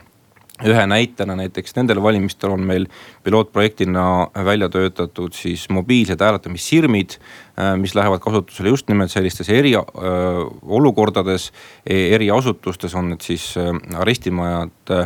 ühe 0.65 0.87
näitena 0.89 1.37
näiteks 1.37 1.75
nendel 1.77 2.01
valimistel 2.03 2.55
on 2.55 2.63
meil 2.65 2.87
pilootprojektina 3.25 4.29
välja 4.45 4.69
töötatud 4.73 5.35
siis 5.37 5.69
mobiilsed 5.69 6.21
hääletamissirmid. 6.21 7.19
Äh, 7.59 7.77
mis 7.77 7.95
lähevad 7.95 8.21
kasutusele 8.21 8.69
just 8.69 8.89
nimelt 8.89 9.11
sellistes 9.11 9.49
eriolukordades 9.49 11.53
e, 11.87 12.15
eriasutustes, 12.15 12.95
on 12.95 13.11
need 13.13 13.25
siis 13.25 13.49
äh, 13.61 13.73
arestimajad 14.01 14.93
e, 14.93 15.03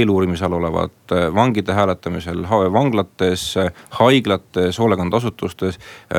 eeluurimise 0.00 0.46
all 0.46 0.58
olevad 0.58 1.14
vangide 1.34 1.74
hääletamisel, 1.76 2.42
vanglates, 2.72 3.54
haiglates, 4.00 4.78
hoolekandeasutustes. 4.78 5.78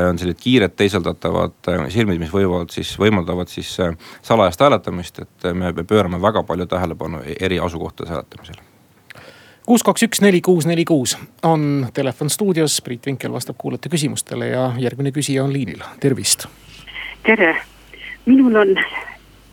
on 0.10 0.20
sellised 0.20 0.40
kiired 0.40 0.78
teisaldatavad 0.80 1.72
sirmid, 1.92 2.22
mis 2.22 2.32
võivad 2.32 2.72
siis, 2.72 2.94
võimaldavad 3.00 3.52
siis 3.52 3.74
salajast 4.22 4.64
hääletamist, 4.64 5.20
et 5.26 5.50
me 5.54 5.74
pöörame 5.84 6.22
väga 6.22 6.44
palju 6.44 6.66
tähelepanu 6.66 7.22
eri 7.40 7.60
asukohtades 7.60 8.08
juures 8.08 8.10
hääletamisel 8.10 8.67
kuus, 9.68 9.84
kaks, 9.84 10.04
üks, 10.08 10.22
neli, 10.24 10.40
kuus, 10.42 10.66
neli, 10.66 10.86
kuus 10.88 11.18
on 11.44 11.88
telefon 11.94 12.30
stuudios, 12.30 12.82
Priit 12.82 13.06
Vinkel 13.06 13.34
vastab 13.34 13.58
kuulajate 13.60 13.90
küsimustele 13.92 14.48
ja 14.48 14.70
järgmine 14.80 15.12
küsija 15.12 15.44
on 15.44 15.52
liinil, 15.54 15.84
tervist. 16.00 16.46
tere, 17.24 17.56
minul 18.26 18.56
on 18.56 18.72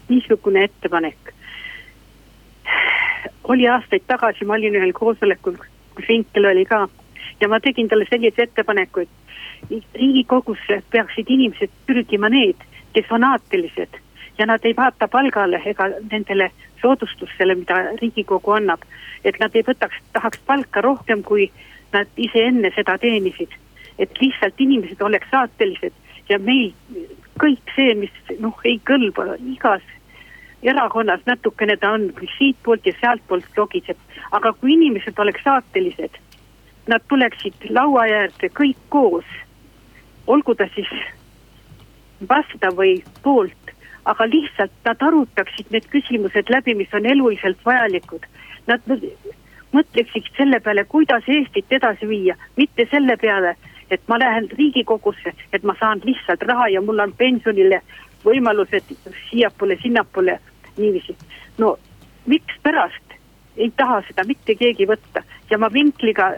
niisugune 0.09 0.65
ettepanek. 0.65 1.35
oli 3.45 3.69
aastaid 3.69 4.07
tagasi, 4.07 4.45
ma 4.45 4.55
olin 4.55 4.79
ühel 4.79 4.93
koosolekul, 4.93 5.59
kus 5.95 6.09
Vinkel 6.09 6.47
oli 6.53 6.65
ka 6.65 6.89
ja 7.41 7.49
ma 7.49 7.61
tegin 7.61 7.89
talle 7.89 8.07
sellise 8.11 8.47
ettepaneku, 8.47 9.01
et 9.01 9.85
riigikogusse 9.95 10.83
peaksid 10.91 11.27
inimesed 11.29 11.75
pürgima 11.87 12.31
need, 12.31 12.63
kes 12.93 13.11
on 13.11 13.25
aatelised 13.25 14.04
ja 14.39 14.47
nad 14.47 14.65
ei 14.65 14.75
vaata 14.77 15.09
palgale 15.09 15.63
ega 15.65 15.89
nendele 16.11 16.51
soodustustele, 16.83 17.55
mida 17.55 17.81
riigikogu 18.01 18.53
annab. 18.53 18.81
et 19.25 19.39
nad 19.41 19.55
ei 19.55 19.63
võtaks, 19.63 20.01
tahaks 20.13 20.39
palka 20.47 20.81
rohkem, 20.81 21.23
kui 21.23 21.51
nad 21.93 22.07
ise 22.17 22.47
enne 22.49 22.71
seda 22.77 22.99
teenisid. 22.99 23.51
et 23.99 24.21
lihtsalt 24.21 24.61
inimesed 24.61 25.03
oleks 25.03 25.31
saatelised 25.31 25.93
ja 26.29 26.39
meil 26.39 26.73
kõik 27.39 27.75
see, 27.77 27.95
mis 27.95 28.39
noh, 28.39 28.59
ei 28.65 28.81
kõlba 28.85 29.37
igas 29.39 29.83
erakonnas 30.65 31.21
natukene 31.27 31.77
ta 31.77 31.93
on 31.97 32.09
küll 32.17 32.31
siitpoolt 32.39 32.87
ja 32.87 32.95
sealtpoolt 33.01 33.59
logiseb, 33.59 33.99
aga 34.33 34.53
kui 34.53 34.73
inimesed 34.75 35.19
oleks 35.19 35.45
saatelised, 35.45 36.17
nad 36.89 37.05
tuleksid 37.09 37.69
laua 37.71 38.07
äärde 38.21 38.51
kõik 38.61 38.81
koos, 38.89 39.29
olgu 40.27 40.55
ta 40.55 40.69
siis 40.75 40.91
vastu 42.29 42.73
või 42.79 42.97
poolt 43.23 43.74
aga 44.05 44.27
lihtsalt 44.29 44.73
nad 44.85 45.03
arutaksid 45.03 45.71
need 45.73 45.87
küsimused 45.93 46.51
läbi, 46.53 46.75
mis 46.75 46.95
on 46.95 47.07
eluliselt 47.07 47.61
vajalikud. 47.65 48.27
Nad 48.67 48.85
mõtleksid 49.75 50.31
selle 50.37 50.61
peale, 50.61 50.85
kuidas 50.89 51.29
Eestit 51.29 51.73
edasi 51.73 52.09
viia, 52.09 52.37
mitte 52.57 52.87
selle 52.91 53.17
peale, 53.21 53.55
et 53.91 54.03
ma 54.09 54.19
lähen 54.19 54.49
Riigikogusse, 54.59 55.35
et 55.53 55.63
ma 55.63 55.77
saan 55.81 56.03
lihtsalt 56.05 56.43
raha 56.49 56.69
ja 56.73 56.83
mul 56.83 57.03
on 57.05 57.13
pensionile 57.17 57.81
võimalused 58.25 58.95
siiapoole-sinnapoole 59.29 60.39
niiviisi. 60.77 61.17
no 61.59 61.77
mikspärast 62.27 63.19
ei 63.57 63.71
taha 63.77 64.01
seda 64.09 64.25
mitte 64.27 64.55
keegi 64.59 64.87
võtta 64.89 65.23
ja 65.51 65.59
ma 65.59 65.69
vinkliga 65.73 66.33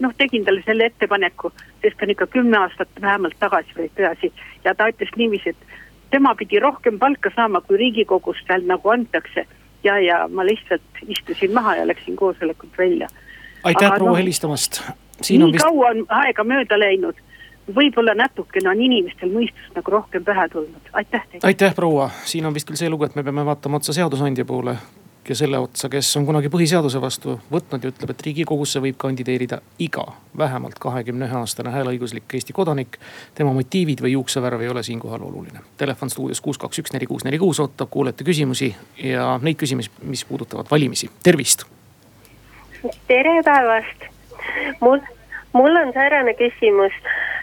noh, 0.00 0.12
tegin 0.18 0.44
talle 0.44 0.62
selle 0.66 0.86
ettepaneku, 0.90 1.52
sest 1.82 2.02
on 2.02 2.10
ikka 2.14 2.26
kümme 2.26 2.58
aastat 2.58 2.88
vähemalt 3.00 3.36
tagasi 3.38 3.76
või 3.76 3.90
edasi 3.96 4.32
ja 4.64 4.74
ta 4.74 4.88
ütles 4.92 5.10
niiviisi, 5.16 5.50
et 5.50 5.74
tema 6.14 6.34
pidi 6.38 6.62
rohkem 6.62 6.98
palka 6.98 7.30
saama, 7.34 7.60
kui 7.66 7.80
riigikogust 7.80 8.46
seal 8.46 8.66
nagu 8.70 8.94
antakse. 8.94 9.46
ja, 9.84 9.98
ja 10.00 10.28
ma 10.28 10.46
lihtsalt 10.46 11.04
istusin 11.08 11.52
maha 11.52 11.76
ja 11.76 11.86
läksin 11.86 12.16
koosolekult 12.16 12.78
välja. 12.78 13.08
aitäh 13.62 13.92
proua 13.96 14.10
no, 14.10 14.16
helistamast. 14.16 14.82
nii 15.30 15.52
vist... 15.52 15.64
kaua 15.64 15.90
on 15.90 16.04
aega 16.08 16.44
mööda 16.44 16.78
läinud 16.78 17.18
võib-olla 17.74 18.14
natukene 18.14 18.70
on 18.70 18.80
inimestel 18.80 19.30
mõistust 19.32 19.76
nagu 19.76 19.90
rohkem 19.90 20.24
pähe 20.24 20.48
tulnud, 20.52 20.90
aitäh 20.92 21.22
teile. 21.30 21.46
aitäh, 21.48 21.74
proua, 21.74 22.10
siin 22.24 22.46
on 22.46 22.54
vist 22.54 22.68
küll 22.68 22.80
see 22.80 22.90
lugu, 22.92 23.08
et 23.08 23.16
me 23.16 23.24
peame 23.24 23.44
vaatama 23.46 23.80
otsa 23.80 23.96
seadusandja 23.96 24.44
poole, 24.44 24.76
ja 25.28 25.34
selle 25.34 25.58
otsa, 25.58 25.88
kes 25.88 26.16
on 26.16 26.26
kunagi 26.26 26.50
põhiseaduse 26.52 27.00
vastu 27.00 27.38
võtnud 27.52 27.84
ja 27.84 27.90
ütleb, 27.92 28.12
et 28.12 28.22
riigikogusse 28.26 28.80
võib 28.84 28.98
kandideerida 29.00 29.60
iga 29.82 30.04
vähemalt 30.38 30.78
kahekümne 30.82 31.28
ühe 31.28 31.38
aastane 31.38 31.72
hääleõiguslik 31.72 32.34
Eesti 32.34 32.52
kodanik. 32.52 32.98
tema 33.34 33.52
motiivid 33.52 34.02
või 34.04 34.12
juuksevärv 34.12 34.60
ei 34.60 34.68
ole 34.68 34.82
siinkohal 34.82 35.22
oluline. 35.22 35.64
Telefon 35.76 36.10
stuudios 36.10 36.40
kuus, 36.40 36.58
kaks, 36.58 36.78
üks, 36.78 36.92
neli, 36.92 37.06
kuus, 37.06 37.24
neli, 37.24 37.38
kuus 37.38 37.60
ootab 37.60 37.90
kuulajate 37.90 38.24
küsimusi 38.24 38.74
ja 39.02 39.38
neid 39.42 39.56
küsimusi, 39.56 39.90
mis 40.02 40.24
puudutavad 40.24 40.66
valimisi, 40.70 41.10
tervist. 41.22 41.64
tere 43.08 43.42
päevast, 43.44 44.08
mul, 44.80 45.00
mul 45.52 45.76
on 45.76 45.92
säärane 45.92 46.34
küsimus 46.34 46.92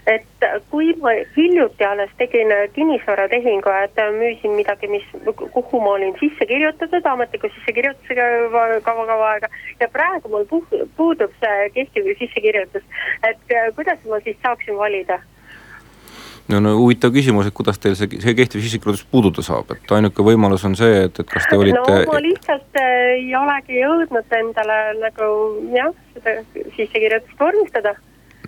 et 0.08 0.46
kui 0.70 0.94
ma 1.02 1.14
hiljuti 1.36 1.86
alles 1.86 2.10
tegin 2.18 2.50
kinnisvaratehingu, 2.74 3.74
et 3.84 4.00
müüsin 4.18 4.56
midagi, 4.58 4.90
mis, 4.90 5.06
kuhu 5.54 5.82
ma 5.82 5.96
olin 5.98 6.16
sisse 6.20 6.46
kirjutatud 6.50 7.06
ametliku 7.06 7.52
sissekirjutusega 7.56 8.30
juba 8.46 8.64
kaua-kaua 8.88 9.30
aega 9.36 9.52
ja 9.80 9.90
praegu 9.94 10.32
mul 10.34 10.48
puudub 10.98 11.38
see 11.44 11.70
kehtiv 11.78 12.10
sissekirjutus, 12.20 12.88
et 13.30 13.56
kuidas 13.76 14.02
ma 14.10 14.24
siis 14.26 14.42
saaksin 14.42 14.78
valida? 14.78 15.22
no, 16.50 16.60
no 16.60 16.76
huvitav 16.80 17.14
küsimus, 17.14 17.48
et 17.48 17.56
kuidas 17.56 17.78
teil 17.80 17.96
see, 17.96 18.10
see 18.24 18.36
kehtiv 18.38 18.66
sissekirjutus 18.66 19.06
puududa 19.14 19.46
saab, 19.46 19.76
et 19.76 19.98
ainuke 19.98 20.26
võimalus 20.26 20.66
on 20.68 20.76
see, 20.80 21.04
et, 21.06 21.22
et 21.22 21.30
kas 21.30 21.46
te 21.50 21.60
olite. 21.62 21.82
no 21.86 22.06
ma 22.10 22.22
lihtsalt 22.26 22.82
äh, 22.82 22.94
ei 23.20 23.36
olegi 23.38 23.84
jõudnud 23.84 24.40
endale 24.42 24.80
nagu 25.02 25.34
jah, 25.76 25.94
seda 26.16 26.40
sissekirjutust 26.56 27.38
vormistada 27.40 28.00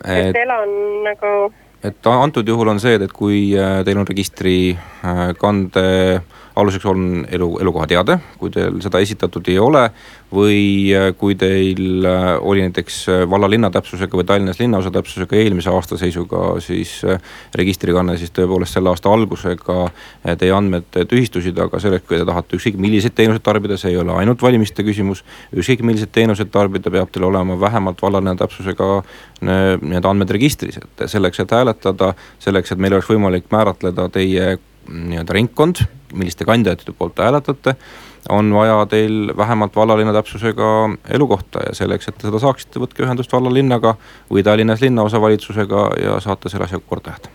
et 0.05 0.35
elan 0.35 0.69
nagu. 1.05 1.53
et 1.83 2.07
antud 2.07 2.47
juhul 2.47 2.67
on 2.71 2.79
see, 2.79 2.95
et 2.95 3.11
kui 3.11 3.57
äh, 3.57 3.83
teil 3.85 3.97
on 3.99 4.07
registrikande 4.07 5.85
äh, 6.15 6.21
aluseks 6.55 6.85
on 6.85 7.25
elu, 7.31 7.47
elukohateade, 7.61 8.17
kui 8.37 8.51
teil 8.53 8.77
seda 8.83 9.01
esitatud 9.03 9.47
ei 9.49 9.59
ole. 9.59 9.89
või 10.33 10.89
äh, 10.97 11.11
kui 11.13 11.35
teil 11.37 12.05
äh, 12.09 12.23
oli 12.41 12.63
näiteks 12.65 12.95
äh, 13.09 13.19
valla-linna 13.29 13.69
täpsusega 13.69 14.17
või 14.17 14.25
Tallinnas 14.25 14.57
linnaosa 14.57 14.89
täpsusega 14.91 15.37
eelmise 15.37 15.69
aasta 15.69 15.97
seisuga 15.97 16.55
siis 16.57 16.95
registrikanne, 17.53 18.15
siis 18.17 18.33
tõepoolest 18.33 18.73
selle 18.73 18.89
aasta 18.89 19.13
algusega 19.13 19.85
teie 20.41 20.49
andmed 20.57 20.89
tühistusid, 20.89 21.59
aga 21.61 21.77
selleks, 21.77 22.07
kui 22.09 22.17
te 22.17 22.25
tahate 22.25 22.57
ükskõik 22.57 22.81
milliseid 22.81 23.13
teenuseid 23.13 23.45
tarbida, 23.45 23.77
see 23.77 23.93
ei 23.93 24.01
ole 24.01 24.17
ainult 24.17 24.41
valimiste 24.41 24.81
küsimus. 24.83 25.21
ükskõik 25.53 25.85
milliseid 25.85 26.09
teenuseid 26.17 26.49
tarbida, 26.49 26.89
peab 26.89 27.13
teil 27.13 27.29
olema 27.29 27.59
vähemalt 27.59 28.01
valla-linna 28.01 28.35
täpsusega 28.41 29.03
need 29.43 30.05
andmed 30.05 30.33
registris, 30.33 30.81
et 30.81 31.09
selleks, 31.13 31.45
et 31.45 31.51
hääletada, 31.51 32.15
selleks, 32.41 32.73
et 32.73 32.81
meil 32.81 32.97
oleks 32.97 33.13
võimalik 33.13 33.51
määratleda 33.53 34.09
teie 34.09 34.55
nii-öelda 34.89 35.33
ringkond, 35.37 35.85
milliste 36.13 36.45
kandidaatide 36.45 36.95
poolt 36.97 37.15
te 37.15 37.23
hääletate. 37.23 37.75
on 38.29 38.53
vaja 38.53 38.85
teil 38.85 39.33
vähemalt 39.37 39.75
vallalinna 39.75 40.13
täpsusega 40.13 40.89
elukohta 41.09 41.59
ja 41.67 41.75
selleks, 41.75 42.07
et 42.07 42.17
te 42.17 42.27
seda 42.27 42.39
saaksite, 42.39 42.79
võtke 42.79 43.03
ühendust 43.03 43.33
vallalinnaga 43.33 43.95
või 44.31 44.43
Tallinnas 44.43 44.81
linnaosavalitsusega 44.81 45.89
ja 46.03 46.19
saate 46.23 46.49
selle 46.49 46.69
asjaga 46.69 46.85
korda 46.87 47.11
ajada. 47.11 47.29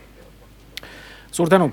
suur 1.30 1.48
tänu 1.48 1.72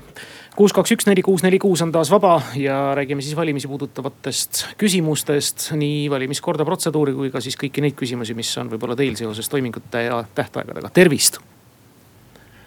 kuus, 0.56 0.72
kaks, 0.72 0.92
üks, 0.96 1.06
neli, 1.08 1.22
kuus, 1.24 1.42
neli, 1.44 1.58
kuus 1.60 1.82
on 1.84 1.92
taas 1.92 2.10
vaba 2.10 2.38
ja 2.56 2.94
räägime 2.96 3.22
siis 3.22 3.36
valimisi 3.36 3.68
puudutavatest 3.68 4.64
küsimustest. 4.80 5.70
nii 5.76 6.10
valimiskorda, 6.10 6.64
protseduuri 6.64 7.12
kui 7.16 7.30
ka 7.30 7.40
siis 7.44 7.58
kõiki 7.60 7.84
neid 7.84 7.96
küsimusi, 7.98 8.34
mis 8.34 8.52
on 8.60 8.72
võib-olla 8.72 8.96
teil 8.96 9.16
seoses 9.16 9.48
toimingute 9.52 10.06
ja 10.08 10.24
tähtaegadega, 10.34 10.90
tervist. 10.96 11.40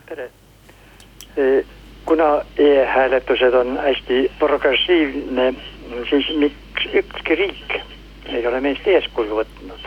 tere 0.06 0.32
kuna 2.10 2.42
e-hääletused 2.58 3.54
on 3.54 3.78
hästi 3.78 4.32
progressiivne, 4.40 5.54
siis 6.10 6.26
miks 6.42 6.88
ükski 6.94 7.36
riik 7.36 7.76
ei 8.26 8.48
ole 8.48 8.62
meist 8.66 8.88
eeskuju 8.88 9.38
võtnud? 9.38 9.86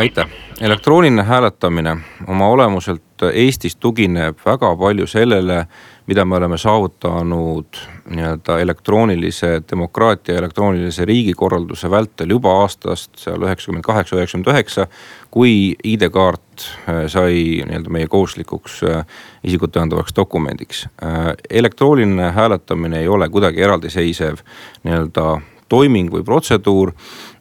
aitäh, 0.00 0.30
elektrooniline 0.60 1.22
hääletamine 1.22 1.96
oma 2.28 2.48
olemuselt 2.48 3.26
Eestis 3.32 3.76
tugineb 3.76 4.40
väga 4.46 4.70
palju 4.76 5.06
sellele, 5.06 5.66
mida 6.08 6.24
me 6.24 6.36
oleme 6.36 6.58
saavutanud 6.58 7.78
nii-öelda 8.10 8.58
elektroonilise 8.60 9.62
demokraatia, 9.70 10.38
elektroonilise 10.38 11.04
riigikorralduse 11.04 11.90
vältel 11.90 12.30
juba 12.32 12.54
aastast 12.62 13.20
seal 13.20 13.44
üheksakümmend 13.44 13.84
kaheksa, 13.84 14.16
üheksakümmend 14.16 14.52
üheksa. 14.54 14.86
kui 15.30 15.76
ID-kaart 15.84 16.64
äh, 16.88 17.02
sai 17.12 17.60
nii-öelda 17.68 17.92
meie 17.92 18.08
kohuslikuks 18.08 18.80
äh, 18.88 19.04
isikut 19.44 19.74
tõendavaks 19.76 20.16
dokumendiks. 20.16 20.86
Äh, 21.04 21.34
elektrooniline 21.50 22.30
hääletamine 22.32 23.00
ei 23.00 23.08
ole 23.08 23.28
kuidagi 23.28 23.62
eraldiseisev 23.62 24.40
nii-öelda 24.88 25.40
toiming 25.68 26.08
või 26.12 26.24
protseduur. 26.24 26.94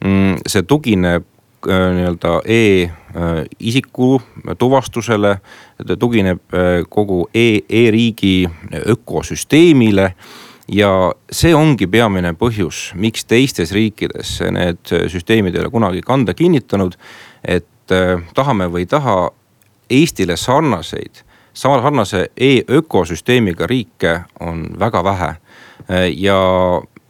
Mm, 0.03 0.43
see 0.47 0.67
tugineb 0.67 1.23
nii-öelda 1.65 2.41
e-isiku 2.45 4.21
tuvastusele. 4.57 5.37
ta 5.87 5.97
tugineb 5.97 6.39
äh, 6.53 6.83
kogu 6.89 7.29
e, 7.33 7.59
e-riigi 7.69 8.49
ökosüsteemile 8.85 10.13
ja 10.67 11.13
see 11.31 11.55
ongi 11.55 11.87
peamine 11.87 12.33
põhjus, 12.33 12.91
miks 12.95 13.25
teistes 13.25 13.71
riikides 13.71 14.39
need 14.51 14.93
süsteemid 15.07 15.55
ei 15.55 15.61
ole 15.61 15.69
kunagi 15.69 16.01
kanda 16.01 16.33
kinnitanud. 16.33 16.97
et 17.43 17.91
äh, 17.91 18.21
tahame 18.33 18.67
või 18.67 18.85
ei 18.85 18.85
taha, 18.85 19.31
Eestile 19.89 20.35
sarnaseid, 20.35 21.23
sarnase 21.53 22.25
e-ökosüsteemiga 22.37 23.67
riike 23.67 24.21
on 24.39 24.65
väga 24.79 25.03
vähe. 25.03 25.29
Äh, 25.87 26.09
ja 26.11 26.35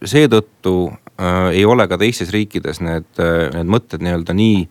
seetõttu 0.05 0.91
äh, 0.91 1.06
ei 1.51 1.65
ole 1.65 1.87
ka 1.87 1.97
teistes 1.97 2.29
riikides 2.33 2.81
need, 2.85 3.07
need 3.17 3.69
mõtted 3.69 4.03
nii-öelda 4.05 4.35
nii 4.37 4.67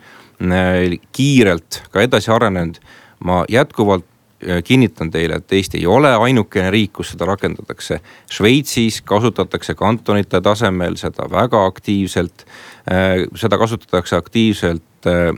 kiirelt 1.17 1.81
ka 1.91 2.05
edasi 2.05 2.31
arenenud. 2.31 2.79
ma 3.25 3.45
jätkuvalt 3.49 4.05
Äh, 4.45 4.63
kinnitan 4.65 5.11
teile, 5.11 5.35
et 5.41 5.53
Eesti 5.53 5.79
ei 5.79 5.87
ole 5.89 6.11
ainukene 6.13 6.69
riik, 6.71 6.91
kus 6.99 7.15
seda 7.15 7.25
rakendatakse. 7.25 8.03
Šveitsis 8.29 8.99
kasutatakse 9.09 9.73
kantonite 9.75 10.43
tasemel 10.45 10.99
seda 11.01 11.25
väga 11.33 11.63
aktiivselt. 11.65 12.45
Äh, 12.85 13.25
seda 13.33 13.57
kasutatakse 13.57 14.19
aktiivselt 14.21 15.09
äh, 15.09 15.31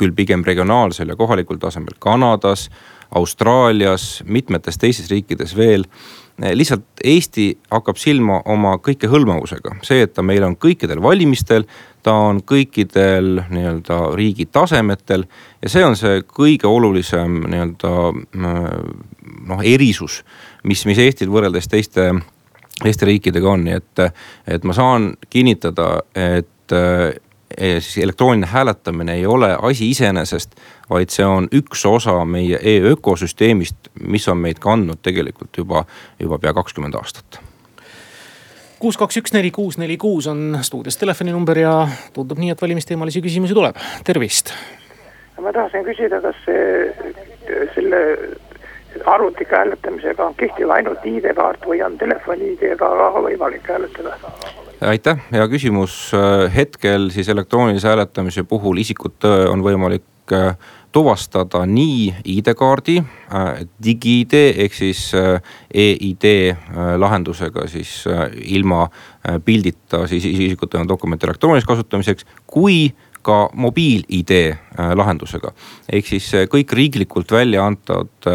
küll 0.00 0.16
pigem 0.16 0.46
regionaalsel 0.48 1.12
ja 1.12 1.16
kohalikul 1.20 1.60
tasemel 1.60 2.00
Kanadas, 2.00 2.70
Austraalias, 3.20 4.22
mitmetes 4.24 4.80
teistes 4.80 5.12
riikides 5.12 5.52
veel 5.56 5.84
lihtsalt 6.38 7.02
Eesti 7.04 7.48
hakkab 7.70 7.98
silma 7.98 8.40
oma 8.46 8.76
kõikehõlmavusega, 8.82 9.78
see, 9.86 10.04
et 10.06 10.14
ta 10.14 10.22
meil 10.22 10.44
on 10.46 10.54
kõikidel 10.60 11.02
valimistel, 11.02 11.66
ta 12.02 12.14
on 12.28 12.40
kõikidel 12.46 13.42
nii-öelda 13.50 14.00
riigi 14.18 14.46
tasemetel. 14.46 15.26
ja 15.62 15.68
see 15.68 15.84
on 15.84 15.96
see 15.98 16.22
kõige 16.22 16.70
olulisem 16.70 17.40
nii-öelda 17.50 17.92
noh 18.38 19.64
erisus, 19.64 20.22
mis, 20.62 20.86
mis 20.86 20.98
Eestil 21.02 21.30
võrreldes 21.32 21.68
teiste, 21.68 22.12
teiste 22.82 23.08
riikidega 23.08 23.50
on, 23.50 23.64
nii 23.66 23.78
et, 23.80 24.04
et 24.46 24.64
ma 24.64 24.76
saan 24.76 25.12
kinnitada, 25.30 25.98
et 26.14 26.76
siis 27.58 27.98
elektrooniline 28.04 28.46
hääletamine 28.46 29.14
ei 29.14 29.26
ole 29.26 29.56
asi 29.62 29.90
iseenesest, 29.90 30.54
vaid 30.90 31.10
see 31.10 31.26
on 31.26 31.48
üks 31.54 31.84
osa 31.88 32.14
meie 32.24 32.60
e-ökosüsteemist, 32.62 33.92
mis 34.00 34.28
on 34.28 34.38
meid 34.38 34.62
kandnud 34.62 35.02
tegelikult 35.02 35.56
juba, 35.58 35.84
juba 36.20 36.38
pea 36.38 36.54
kakskümmend 36.54 36.94
aastat 36.94 37.40
kuus, 38.78 38.96
kaks, 38.96 39.16
üks, 39.18 39.32
neli, 39.34 39.50
kuus, 39.50 39.78
neli, 39.78 39.96
kuus 39.98 40.26
on 40.30 40.58
stuudios 40.62 40.96
telefoninumber 40.96 41.58
ja 41.58 41.72
tundub 42.14 42.38
nii, 42.38 42.52
et 42.54 42.62
valimisteemalisi 42.62 43.22
küsimusi 43.24 43.56
tuleb, 43.56 43.78
tervist. 44.06 44.54
ma 45.42 45.52
tahtsin 45.52 45.86
küsida, 45.86 46.20
kas 46.22 46.38
see, 46.46 46.92
selle 47.74 48.02
arvutiga 49.06 49.56
hääletamisega 49.62 50.26
on 50.26 50.34
kehtiv 50.38 50.70
ainult 50.70 51.04
ID-kaart 51.06 51.66
või 51.66 51.82
on 51.86 51.98
telefoni 51.98 52.54
ID-ga 52.54 52.90
ka 53.02 53.10
võimalik 53.26 53.66
hääletada? 53.70 54.16
Aitäh, 54.80 55.18
hea 55.32 55.48
küsimus. 55.48 56.12
hetkel 56.54 57.10
siis 57.10 57.28
elektroonilise 57.28 57.88
hääletamise 57.88 58.44
puhul 58.44 58.78
isikut 58.78 59.24
on 59.50 59.62
võimalik 59.62 60.32
äh, 60.32 60.54
tuvastada 60.92 61.64
nii 61.66 62.14
ID-kaardi, 62.24 62.98
äh, 63.02 63.64
digi-ID 63.84 64.34
ehk 64.64 64.74
siis 64.74 65.10
äh, 65.18 65.42
e-ID 65.74 66.54
lahendusega 66.98 67.66
siis 67.68 68.04
ilma 68.44 68.86
pildita 69.44 70.06
siis 70.06 70.24
isikut 70.24 70.72
tõendava 70.72 70.94
dokumendi 70.94 71.26
elektrooniliseks 71.26 71.68
kasutamiseks, 71.68 72.26
kui 72.46 72.94
ka 73.22 73.48
mobiil-ID 73.52 74.30
lahendusega. 74.94 75.50
ehk 75.92 76.06
siis 76.06 76.30
kõik 76.48 76.72
riiklikult 76.72 77.32
välja 77.34 77.66
antud 77.66 78.28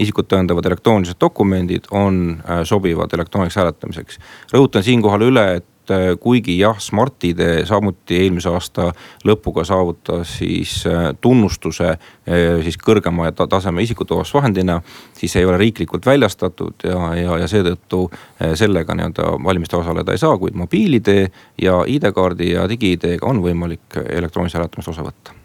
isikut 0.00 0.26
tõendavad 0.32 0.66
elektroonilised 0.66 1.20
dokumendid 1.20 1.84
on 1.90 2.40
sobivad 2.64 3.12
elektrooniliseks 3.12 3.60
hääletamiseks. 3.60 4.18
rõhutan 4.54 4.82
siinkohal 4.82 5.28
üle, 5.28 5.46
et 5.56 5.66
et 5.92 6.12
äh, 6.12 6.18
kuigi 6.20 6.58
jah, 6.58 6.78
Smart-ID 6.80 7.64
samuti 7.68 8.16
eelmise 8.22 8.50
aasta 8.52 8.90
lõpuga 9.26 9.64
saavutas 9.64 10.38
siis 10.38 10.82
äh, 10.86 11.10
tunnustuse 11.20 11.88
äh, 11.92 12.62
siis 12.64 12.78
kõrgema 12.78 13.30
taseme 13.32 13.82
isikutuvastusvahendina. 13.82 14.80
siis 15.14 15.36
ei 15.36 15.44
ole 15.44 15.58
riiklikult 15.58 16.06
väljastatud 16.06 16.84
ja, 16.84 17.14
ja, 17.16 17.38
ja 17.38 17.48
seetõttu 17.48 18.10
sellega 18.54 18.94
nii-öelda 18.94 19.36
valimistel 19.44 19.80
osaleda 19.80 20.12
ei 20.12 20.18
saa, 20.18 20.38
kuid 20.38 20.56
mobiil-ID 20.58 21.28
ja 21.62 21.82
ID-kaardi 21.86 22.52
ja 22.52 22.66
digi-ID-ga 22.68 23.28
on 23.28 23.42
võimalik 23.42 24.00
elektroonilise 24.08 24.58
hääletamist 24.58 24.92
osa 24.94 25.06
võtta 25.06 25.36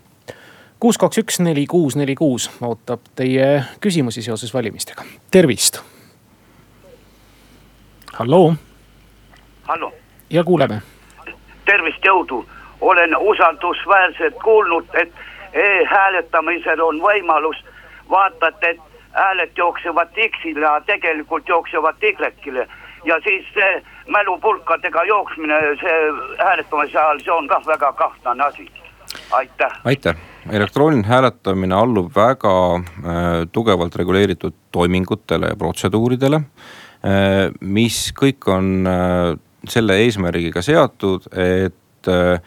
kuus, 0.80 0.98
kaks, 0.98 1.22
üks, 1.24 1.40
neli, 1.42 1.66
kuus, 1.68 1.96
neli, 1.96 2.16
kuus 2.16 2.50
ootab 2.62 3.06
teie 3.16 3.64
küsimusi 3.82 4.22
seoses 4.22 4.54
valimistega, 4.54 5.06
tervist. 5.32 5.82
halloo. 8.14 8.54
hallo 9.64 9.94
ja 10.30 10.44
kuuleme. 10.44 10.82
tervist, 11.66 12.06
jõudu, 12.06 12.46
olen 12.82 13.18
usaldusväärselt 13.18 14.36
kuulnud, 14.44 14.86
et 14.94 15.12
e-hääletamisel 15.54 16.82
on 16.82 17.02
võimalus, 17.02 17.58
vaatate, 18.10 18.70
et 18.70 18.80
hääled 19.12 19.52
jooksevad 19.58 20.14
X-ile, 20.30 20.66
aga 20.66 20.82
tegelikult 20.86 21.48
jooksevad 21.48 21.96
Y-le 22.02 22.68
ja 23.06 23.20
siis 23.24 23.46
see 23.54 23.84
mälupulkadega 24.12 25.04
jooksmine, 25.04 25.60
see 25.82 25.98
hääletamise 26.40 26.98
ajal, 26.98 27.22
see 27.24 27.34
on 27.34 27.48
kah 27.48 27.66
väga 27.68 27.94
kahtlane 27.94 28.44
asi. 28.44 28.68
aitäh. 29.32 29.72
aitäh, 29.86 30.16
elektrooniline 30.52 31.08
hääletamine 31.08 31.76
allub 31.76 32.12
väga 32.16 32.54
äh, 32.76 33.48
tugevalt 33.52 33.96
reguleeritud 33.96 34.54
toimingutele 34.72 35.48
ja 35.54 35.56
protseduuridele 35.56 36.36
äh,. 36.36 37.52
mis 37.62 38.14
kõik 38.20 38.48
on 38.52 38.88
äh, 38.88 39.40
selle 39.68 39.98
eesmärgiga 40.04 40.62
seatud, 40.62 41.28
et 41.34 42.12
äh, 42.12 42.42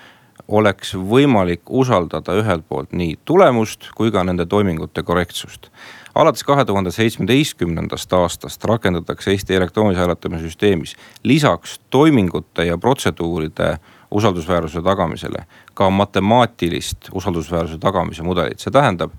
oleks 0.51 0.95
võimalik 0.95 1.71
usaldada 1.71 2.35
ühelt 2.41 2.67
poolt 2.69 2.93
nii 2.97 3.19
tulemust 3.25 3.91
kui 3.97 4.11
ka 4.11 4.25
nende 4.27 4.47
toimingute 4.47 5.03
korrektsust. 5.07 5.71
alates 6.15 6.43
kahe 6.45 6.65
tuhande 6.65 6.91
seitsmeteistkümnendast 6.91 8.13
aastast 8.13 8.65
rakendatakse 8.65 9.31
Eesti 9.31 9.55
elektroonilise 9.55 10.01
hääletamise 10.01 10.45
süsteemis 10.45 10.97
lisaks 11.23 11.81
toimingute 11.91 12.65
ja 12.65 12.79
protseduuride 12.79 13.77
usaldusväärsuse 14.11 14.83
tagamisele 14.83 15.45
ka 15.75 15.91
matemaatilist 15.91 17.09
usaldusväärsuse 17.13 17.79
tagamise 17.79 18.23
mudelit, 18.23 18.59
see 18.59 18.73
tähendab, 18.75 19.13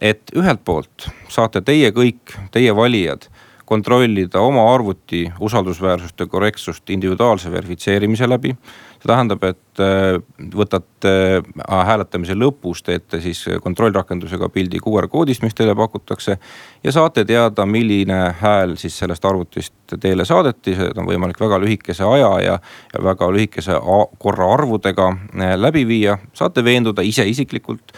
et 0.00 0.22
ühelt 0.36 0.60
poolt 0.64 1.08
saate 1.28 1.60
teie 1.60 1.90
kõik, 1.96 2.36
teie 2.52 2.76
valijad 2.76 3.28
kontrollida 3.64 4.40
oma 4.40 4.66
arvuti 4.74 5.24
usaldusväärsust 5.40 6.20
ja 6.20 6.26
korrektsust 6.26 6.90
individuaalse 6.90 7.52
verifitseerimise 7.52 8.28
läbi. 8.28 8.56
See 9.04 9.12
tähendab, 9.12 9.42
et 9.44 9.80
äh, 9.82 10.16
võtate 10.54 11.10
äh, 11.40 11.86
hääletamise 11.86 12.34
lõpus, 12.34 12.82
teete 12.84 13.20
siis 13.20 13.44
kontrollrakendusega 13.62 14.48
pildi 14.48 14.80
QR 14.80 15.08
koodist, 15.12 15.42
mis 15.44 15.54
teile 15.54 15.74
pakutakse. 15.76 16.38
ja 16.84 16.92
saate 16.92 17.24
teada, 17.24 17.66
milline 17.66 18.34
hääl 18.40 18.76
siis 18.76 18.98
sellest 18.98 19.24
arvutist 19.24 19.96
teile 20.00 20.24
saadeti, 20.24 20.74
seda 20.74 21.00
on 21.00 21.08
võimalik 21.08 21.40
väga 21.40 21.58
lühikese 21.60 22.04
aja 22.04 22.30
ja, 22.40 22.58
ja 22.94 23.02
väga 23.02 23.28
lühikese 23.32 23.76
korra 24.18 24.52
arvudega 24.54 25.10
äh, 25.10 25.56
läbi 25.56 25.86
viia. 25.86 26.18
saate 26.32 26.64
veenduda 26.64 27.02
ise 27.02 27.26
isiklikult 27.28 27.92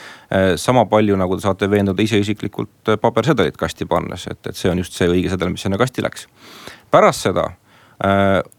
sama 0.57 0.83
palju, 0.90 1.14
nagu 1.16 1.37
te 1.37 1.45
saate 1.45 1.69
veenduda 1.71 2.03
ise 2.03 2.19
isiklikult 2.19 2.97
pabersedelit 3.01 3.57
kasti 3.57 3.87
pannes, 3.87 4.27
et, 4.27 4.40
et 4.47 4.57
see 4.57 4.71
on 4.71 4.83
just 4.83 4.97
see 4.99 5.07
õige 5.07 5.31
sedel, 5.31 5.53
mis 5.55 5.62
sinna 5.62 5.79
kasti 5.79 6.03
läks. 6.03 6.27
pärast 6.90 7.29
seda 7.29 7.53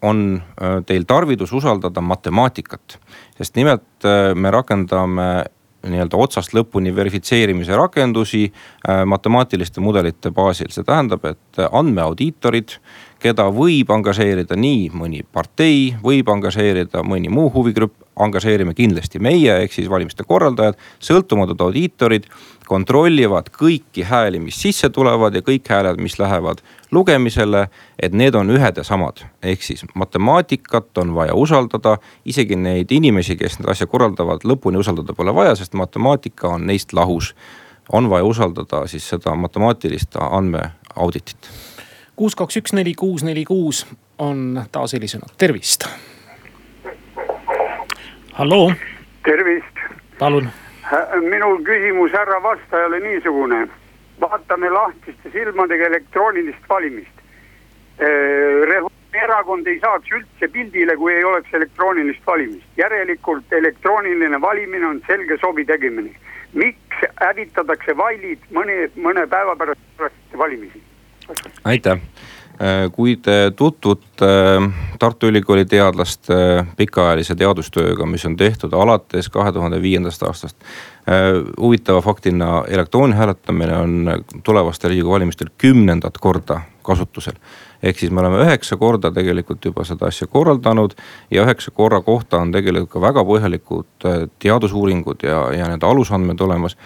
on 0.02 0.42
äh, 0.42 0.80
teil 0.86 1.04
tarvidus 1.06 1.52
usaldada 1.52 2.00
matemaatikat. 2.00 2.98
sest 3.38 3.56
nimelt 3.56 4.04
äh, 4.04 4.34
me 4.34 4.50
rakendame 4.50 5.44
nii-öelda 5.88 6.18
otsast 6.18 6.54
lõpuni 6.56 6.90
verifitseerimise 6.90 7.76
rakendusi 7.78 8.48
matemaatiliste 9.06 9.80
mudelite 9.80 10.32
baasil, 10.34 10.72
see 10.74 10.82
tähendab, 10.84 11.22
et 11.24 11.60
andmeaudiitorid, 11.70 12.74
keda 13.22 13.46
võib 13.54 13.92
angažeerida 13.94 14.58
nii 14.58 14.88
mõni 14.90 15.22
partei, 15.22 15.94
võib 16.02 16.28
angažeerida 16.34 17.04
mõni 17.06 17.30
muu 17.30 17.46
huvigrupp, 17.54 17.94
angažeerime 18.18 18.74
kindlasti 18.74 19.20
meie, 19.22 19.54
ehk 19.62 19.72
siis 19.72 19.90
valimiste 19.90 20.24
korraldajad, 20.26 20.78
sõltumatud 21.04 21.60
audiitorid 21.62 22.28
kontrollivad 22.68 23.48
kõiki 23.54 24.04
hääli, 24.04 24.40
mis 24.42 24.58
sisse 24.60 24.90
tulevad 24.92 25.34
ja 25.34 25.42
kõik 25.44 25.68
hääled, 25.70 26.00
mis 26.02 26.18
lähevad 26.18 26.60
lugemisele. 26.92 27.68
et 28.02 28.12
need 28.12 28.34
on 28.34 28.50
ühed 28.50 28.76
ja 28.76 28.84
samad, 28.84 29.24
ehk 29.42 29.62
siis 29.62 29.84
matemaatikat 29.94 30.98
on 30.98 31.14
vaja 31.14 31.34
usaldada, 31.34 31.96
isegi 32.24 32.56
neid 32.56 32.92
inimesi, 32.92 33.36
kes 33.36 33.56
seda 33.56 33.70
asja 33.70 33.86
korraldavad, 33.86 34.44
lõpuni 34.44 34.78
usaldada 34.78 35.12
pole 35.12 35.34
vaja, 35.34 35.54
sest 35.54 35.74
matemaatika 35.74 36.48
on 36.48 36.66
neist 36.66 36.92
lahus. 36.92 37.34
on 37.92 38.10
vaja 38.10 38.24
usaldada 38.24 38.86
siis 38.86 39.08
seda 39.08 39.34
matemaatilist 39.34 40.16
andmeauditit. 40.20 41.50
kuus, 42.16 42.34
kaks, 42.34 42.56
üks, 42.56 42.72
neli, 42.72 42.94
kuus, 42.94 43.22
neli, 43.22 43.44
kuus 43.44 43.86
on 44.18 44.64
taas 44.72 44.92
helisenud, 44.92 45.30
tervist. 45.38 45.88
Halloo. 48.38 48.72
tervist. 49.24 49.76
palun 50.18 50.48
minul 51.30 51.62
küsimus 51.64 52.12
härra 52.12 52.42
vastajale 52.42 53.00
niisugune. 53.00 53.68
vaatame 54.20 54.70
lahtiste 54.70 55.30
silmadega 55.30 55.86
elektroonilist 55.86 56.68
valimist. 56.68 57.18
Rehu 58.70 58.90
erakond 59.14 59.66
ei 59.66 59.78
saaks 59.80 60.10
üldse 60.10 60.48
pildile, 60.48 60.96
kui 60.96 61.12
ei 61.14 61.24
oleks 61.24 61.54
elektroonilist 61.54 62.26
valimist. 62.26 62.66
järelikult 62.76 63.52
elektrooniline 63.52 64.40
valimine 64.40 64.86
on 64.86 65.02
selge 65.06 65.38
sobi 65.40 65.64
tegemine. 65.64 66.10
miks 66.52 67.06
hävitatakse 67.20 67.96
valid 67.96 68.38
mõne, 68.50 68.90
mõne 68.96 69.26
päeva 69.26 69.56
pärast 69.56 70.38
valimisi? 70.38 70.82
aitäh 71.64 71.98
Äh, 71.98 72.17
kui 72.92 73.16
te 73.22 73.52
tutvute 73.56 74.26
äh, 74.26 74.64
Tartu 74.98 75.28
Ülikooli 75.30 75.64
teadlaste 75.64 76.34
äh, 76.34 76.70
pikaajalise 76.76 77.36
teadustööga, 77.38 78.06
mis 78.06 78.26
on 78.26 78.34
tehtud 78.36 78.74
alates 78.74 79.30
kahe 79.30 79.52
tuhande 79.52 79.82
viiendast 79.82 80.22
aastast. 80.22 80.56
huvitava 81.60 82.02
faktina 82.04 82.64
elektrooniline 82.68 83.16
hääletamine 83.16 83.76
on 83.76 84.24
tulevastel 84.44 84.90
riigikogu 84.90 85.14
valimistel 85.14 85.48
kümnendat 85.58 86.18
korda 86.20 86.60
kasutusel 86.88 87.36
ehk 87.82 87.98
siis 87.98 88.12
me 88.12 88.20
oleme 88.20 88.40
üheksa 88.42 88.76
korda 88.76 89.10
tegelikult 89.14 89.64
juba 89.64 89.84
seda 89.86 90.08
asja 90.08 90.26
korraldanud 90.26 90.94
ja 91.30 91.44
üheksa 91.44 91.70
korra 91.74 92.00
kohta 92.02 92.40
on 92.42 92.52
tegelikult 92.54 92.90
ka 92.96 93.02
väga 93.02 93.24
põhjalikud 93.28 94.08
äh, 94.08 94.24
teadusuuringud 94.42 95.22
ja, 95.26 95.42
ja 95.54 95.68
need 95.70 95.86
alusandmed 95.86 96.40
olemas. 96.40 96.76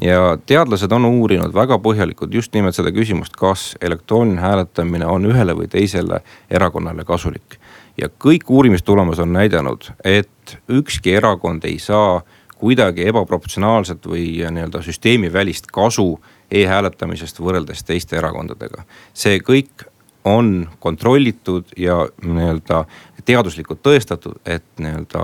ja 0.00 0.36
teadlased 0.46 0.92
on 0.92 1.08
uurinud 1.08 1.54
väga 1.54 1.78
põhjalikult 1.78 2.34
just 2.34 2.54
nimelt 2.54 2.76
seda 2.76 2.92
küsimust, 2.92 3.36
kas 3.36 3.72
elektrooniline 3.80 4.40
hääletamine 4.40 5.06
on 5.06 5.26
ühele 5.30 5.56
või 5.56 5.70
teisele 5.72 6.20
erakonnale 6.50 7.04
kasulik. 7.04 7.58
ja 7.96 8.08
kõik 8.08 8.48
uurimistulemused 8.48 9.22
on 9.22 9.32
näidanud, 9.32 9.90
et 10.04 10.58
ükski 10.68 11.16
erakond 11.16 11.64
ei 11.64 11.78
saa 11.78 12.22
kuidagi 12.62 13.08
ebaproportsionaalset 13.10 14.06
või 14.06 14.26
nii-öelda 14.38 14.82
süsteemivälist 14.86 15.66
kasu 15.74 16.20
e-hääletamisest 16.52 17.40
võrreldes 17.40 17.84
teiste 17.84 18.16
erakondadega. 18.20 18.84
see 19.14 19.40
kõik 19.40 19.88
on 20.24 20.68
kontrollitud 20.78 21.64
ja 21.76 22.08
nii-öelda 22.22 22.84
teaduslikult 23.24 23.82
tõestatud, 23.82 24.38
et 24.46 24.64
nii-öelda 24.78 25.22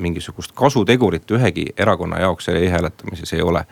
mingisugust 0.00 0.52
kasutegurit 0.54 1.30
ühegi 1.30 1.66
erakonna 1.76 2.20
jaoks 2.20 2.48
e-hääletamises 2.48 3.32
ei 3.32 3.42
ole. 3.42 3.64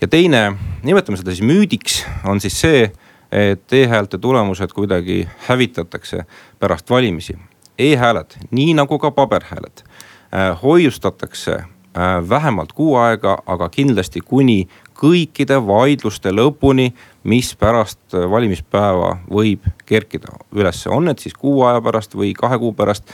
ja 0.00 0.08
teine, 0.08 0.52
nimetame 0.82 1.18
seda 1.18 1.30
siis 1.30 1.46
müüdiks, 1.46 2.04
on 2.24 2.40
siis 2.40 2.60
see, 2.60 2.92
et 3.32 3.72
e-häälte 3.72 4.18
tulemused 4.18 4.72
kuidagi 4.72 5.28
hävitatakse 5.48 6.24
pärast 6.58 6.90
valimisi 6.90 7.38
e. 7.78 7.92
e-hääled, 7.92 8.38
nii 8.50 8.74
nagu 8.74 8.98
ka 8.98 9.10
paberhääled 9.10 9.82
äh,, 9.82 10.62
hoiustatakse 10.62 11.54
äh, 11.54 12.28
vähemalt 12.28 12.72
kuu 12.72 12.96
aega, 12.96 13.38
aga 13.46 13.68
kindlasti 13.68 14.20
kuni 14.20 14.68
kõikide 15.04 15.58
vaidluste 15.66 16.32
lõpuni, 16.32 16.88
mis 17.28 17.50
pärast 17.60 18.14
valimispäeva 18.30 19.10
võib 19.28 19.66
kerkida 19.88 20.32
ülesse, 20.56 20.88
on 20.92 21.08
need 21.08 21.20
siis 21.20 21.34
kuu 21.36 21.62
aja 21.68 21.82
pärast 21.84 22.16
või 22.16 22.32
kahe 22.36 22.58
kuu 22.60 22.72
pärast. 22.76 23.10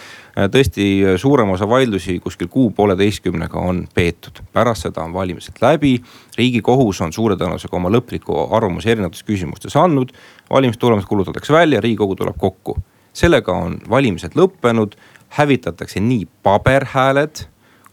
tõesti, 0.55 0.85
suurem 1.19 1.51
osa 1.51 1.69
vaidlusi 1.69 2.19
kuskil 2.23 2.49
kuu 2.49 2.71
pooleteistkümnega 2.71 3.59
on 3.59 3.87
peetud, 3.95 4.43
pärast 4.53 4.87
seda 4.87 5.03
on 5.03 5.15
valimised 5.15 5.59
läbi. 5.63 6.03
riigikohus 6.39 7.01
on 7.01 7.13
suure 7.13 7.37
tõenäosusega 7.37 7.77
oma 7.77 7.91
lõpliku 7.91 8.47
arvamuse 8.57 8.91
erinevates 8.91 9.23
küsimustes 9.23 9.77
andnud, 9.77 10.13
valimistulemused 10.51 11.09
kuulutatakse 11.09 11.53
välja, 11.53 11.81
riigikogu 11.81 12.17
tuleb 12.17 12.39
kokku. 12.39 12.77
sellega 13.13 13.53
on 13.53 13.81
valimised 13.91 14.33
lõppenud, 14.35 14.95
hävitatakse 15.29 16.01
nii 16.01 16.29
paberhääled 16.43 17.47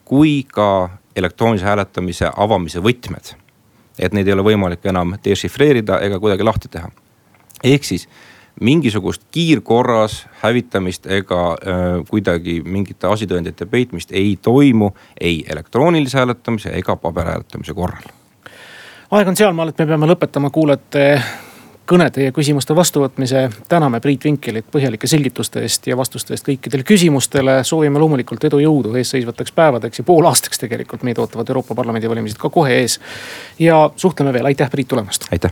kui 0.05 0.43
ka 0.43 0.89
elektroonilise 1.15 1.65
hääletamise 1.65 2.31
avamise 2.37 2.79
võtmed 2.79 3.46
et 3.99 4.13
neid 4.13 4.27
ei 4.27 4.33
ole 4.33 4.45
võimalik 4.45 4.85
enam 4.85 5.15
dešifreerida 5.23 5.99
ega 6.05 6.19
kuidagi 6.19 6.43
lahti 6.43 6.71
teha. 6.71 6.89
ehk 7.63 7.83
siis 7.83 8.07
mingisugust 8.61 9.21
kiirkorras 9.31 10.27
hävitamist 10.41 11.05
ega 11.05 11.41
äh, 11.53 12.05
kuidagi 12.09 12.61
mingite 12.65 13.07
asitõendite 13.07 13.65
peitmist 13.65 14.11
ei 14.11 14.37
toimu 14.41 14.91
ei 15.21 15.43
elektroonilise 15.49 16.17
hääletamise 16.17 16.69
ega 16.73 16.95
paberhääletamise 16.95 17.73
korral. 17.73 18.07
aeg 19.11 19.27
on 19.27 19.35
sealmaal, 19.35 19.69
et 19.69 19.77
me 19.77 19.85
peame 19.85 20.09
lõpetama 20.09 20.49
kuulajate 20.49 21.21
kõnede 21.87 22.27
ja 22.27 22.31
küsimuste 22.35 22.75
vastuvõtmise. 22.75 23.49
täname 23.69 23.99
Priit 23.99 24.23
Vinkelit 24.23 24.65
põhjalike 24.71 25.07
selgituste 25.07 25.61
eest 25.63 25.87
ja 25.87 25.97
vastuste 25.97 26.33
eest 26.33 26.47
kõikidele 26.47 26.83
küsimustele. 26.83 27.63
soovime 27.63 27.99
loomulikult 27.99 28.43
edu, 28.43 28.59
jõudu 28.59 28.95
eesseisvateks 28.95 29.51
päevadeks 29.51 29.97
ja 29.97 30.03
poolaastaks 30.03 30.59
tegelikult 30.59 31.03
meid 31.03 31.17
ootavad 31.17 31.49
Euroopa 31.49 31.75
Parlamendi 31.75 32.09
valimised 32.09 32.37
ka 32.37 32.49
kohe 32.49 32.73
ees. 32.81 32.99
ja 33.59 33.89
suhtleme 33.95 34.33
veel, 34.33 34.45
aitäh 34.45 34.69
Priit 34.69 34.87
tulemast. 34.87 35.31
aitäh 35.31 35.51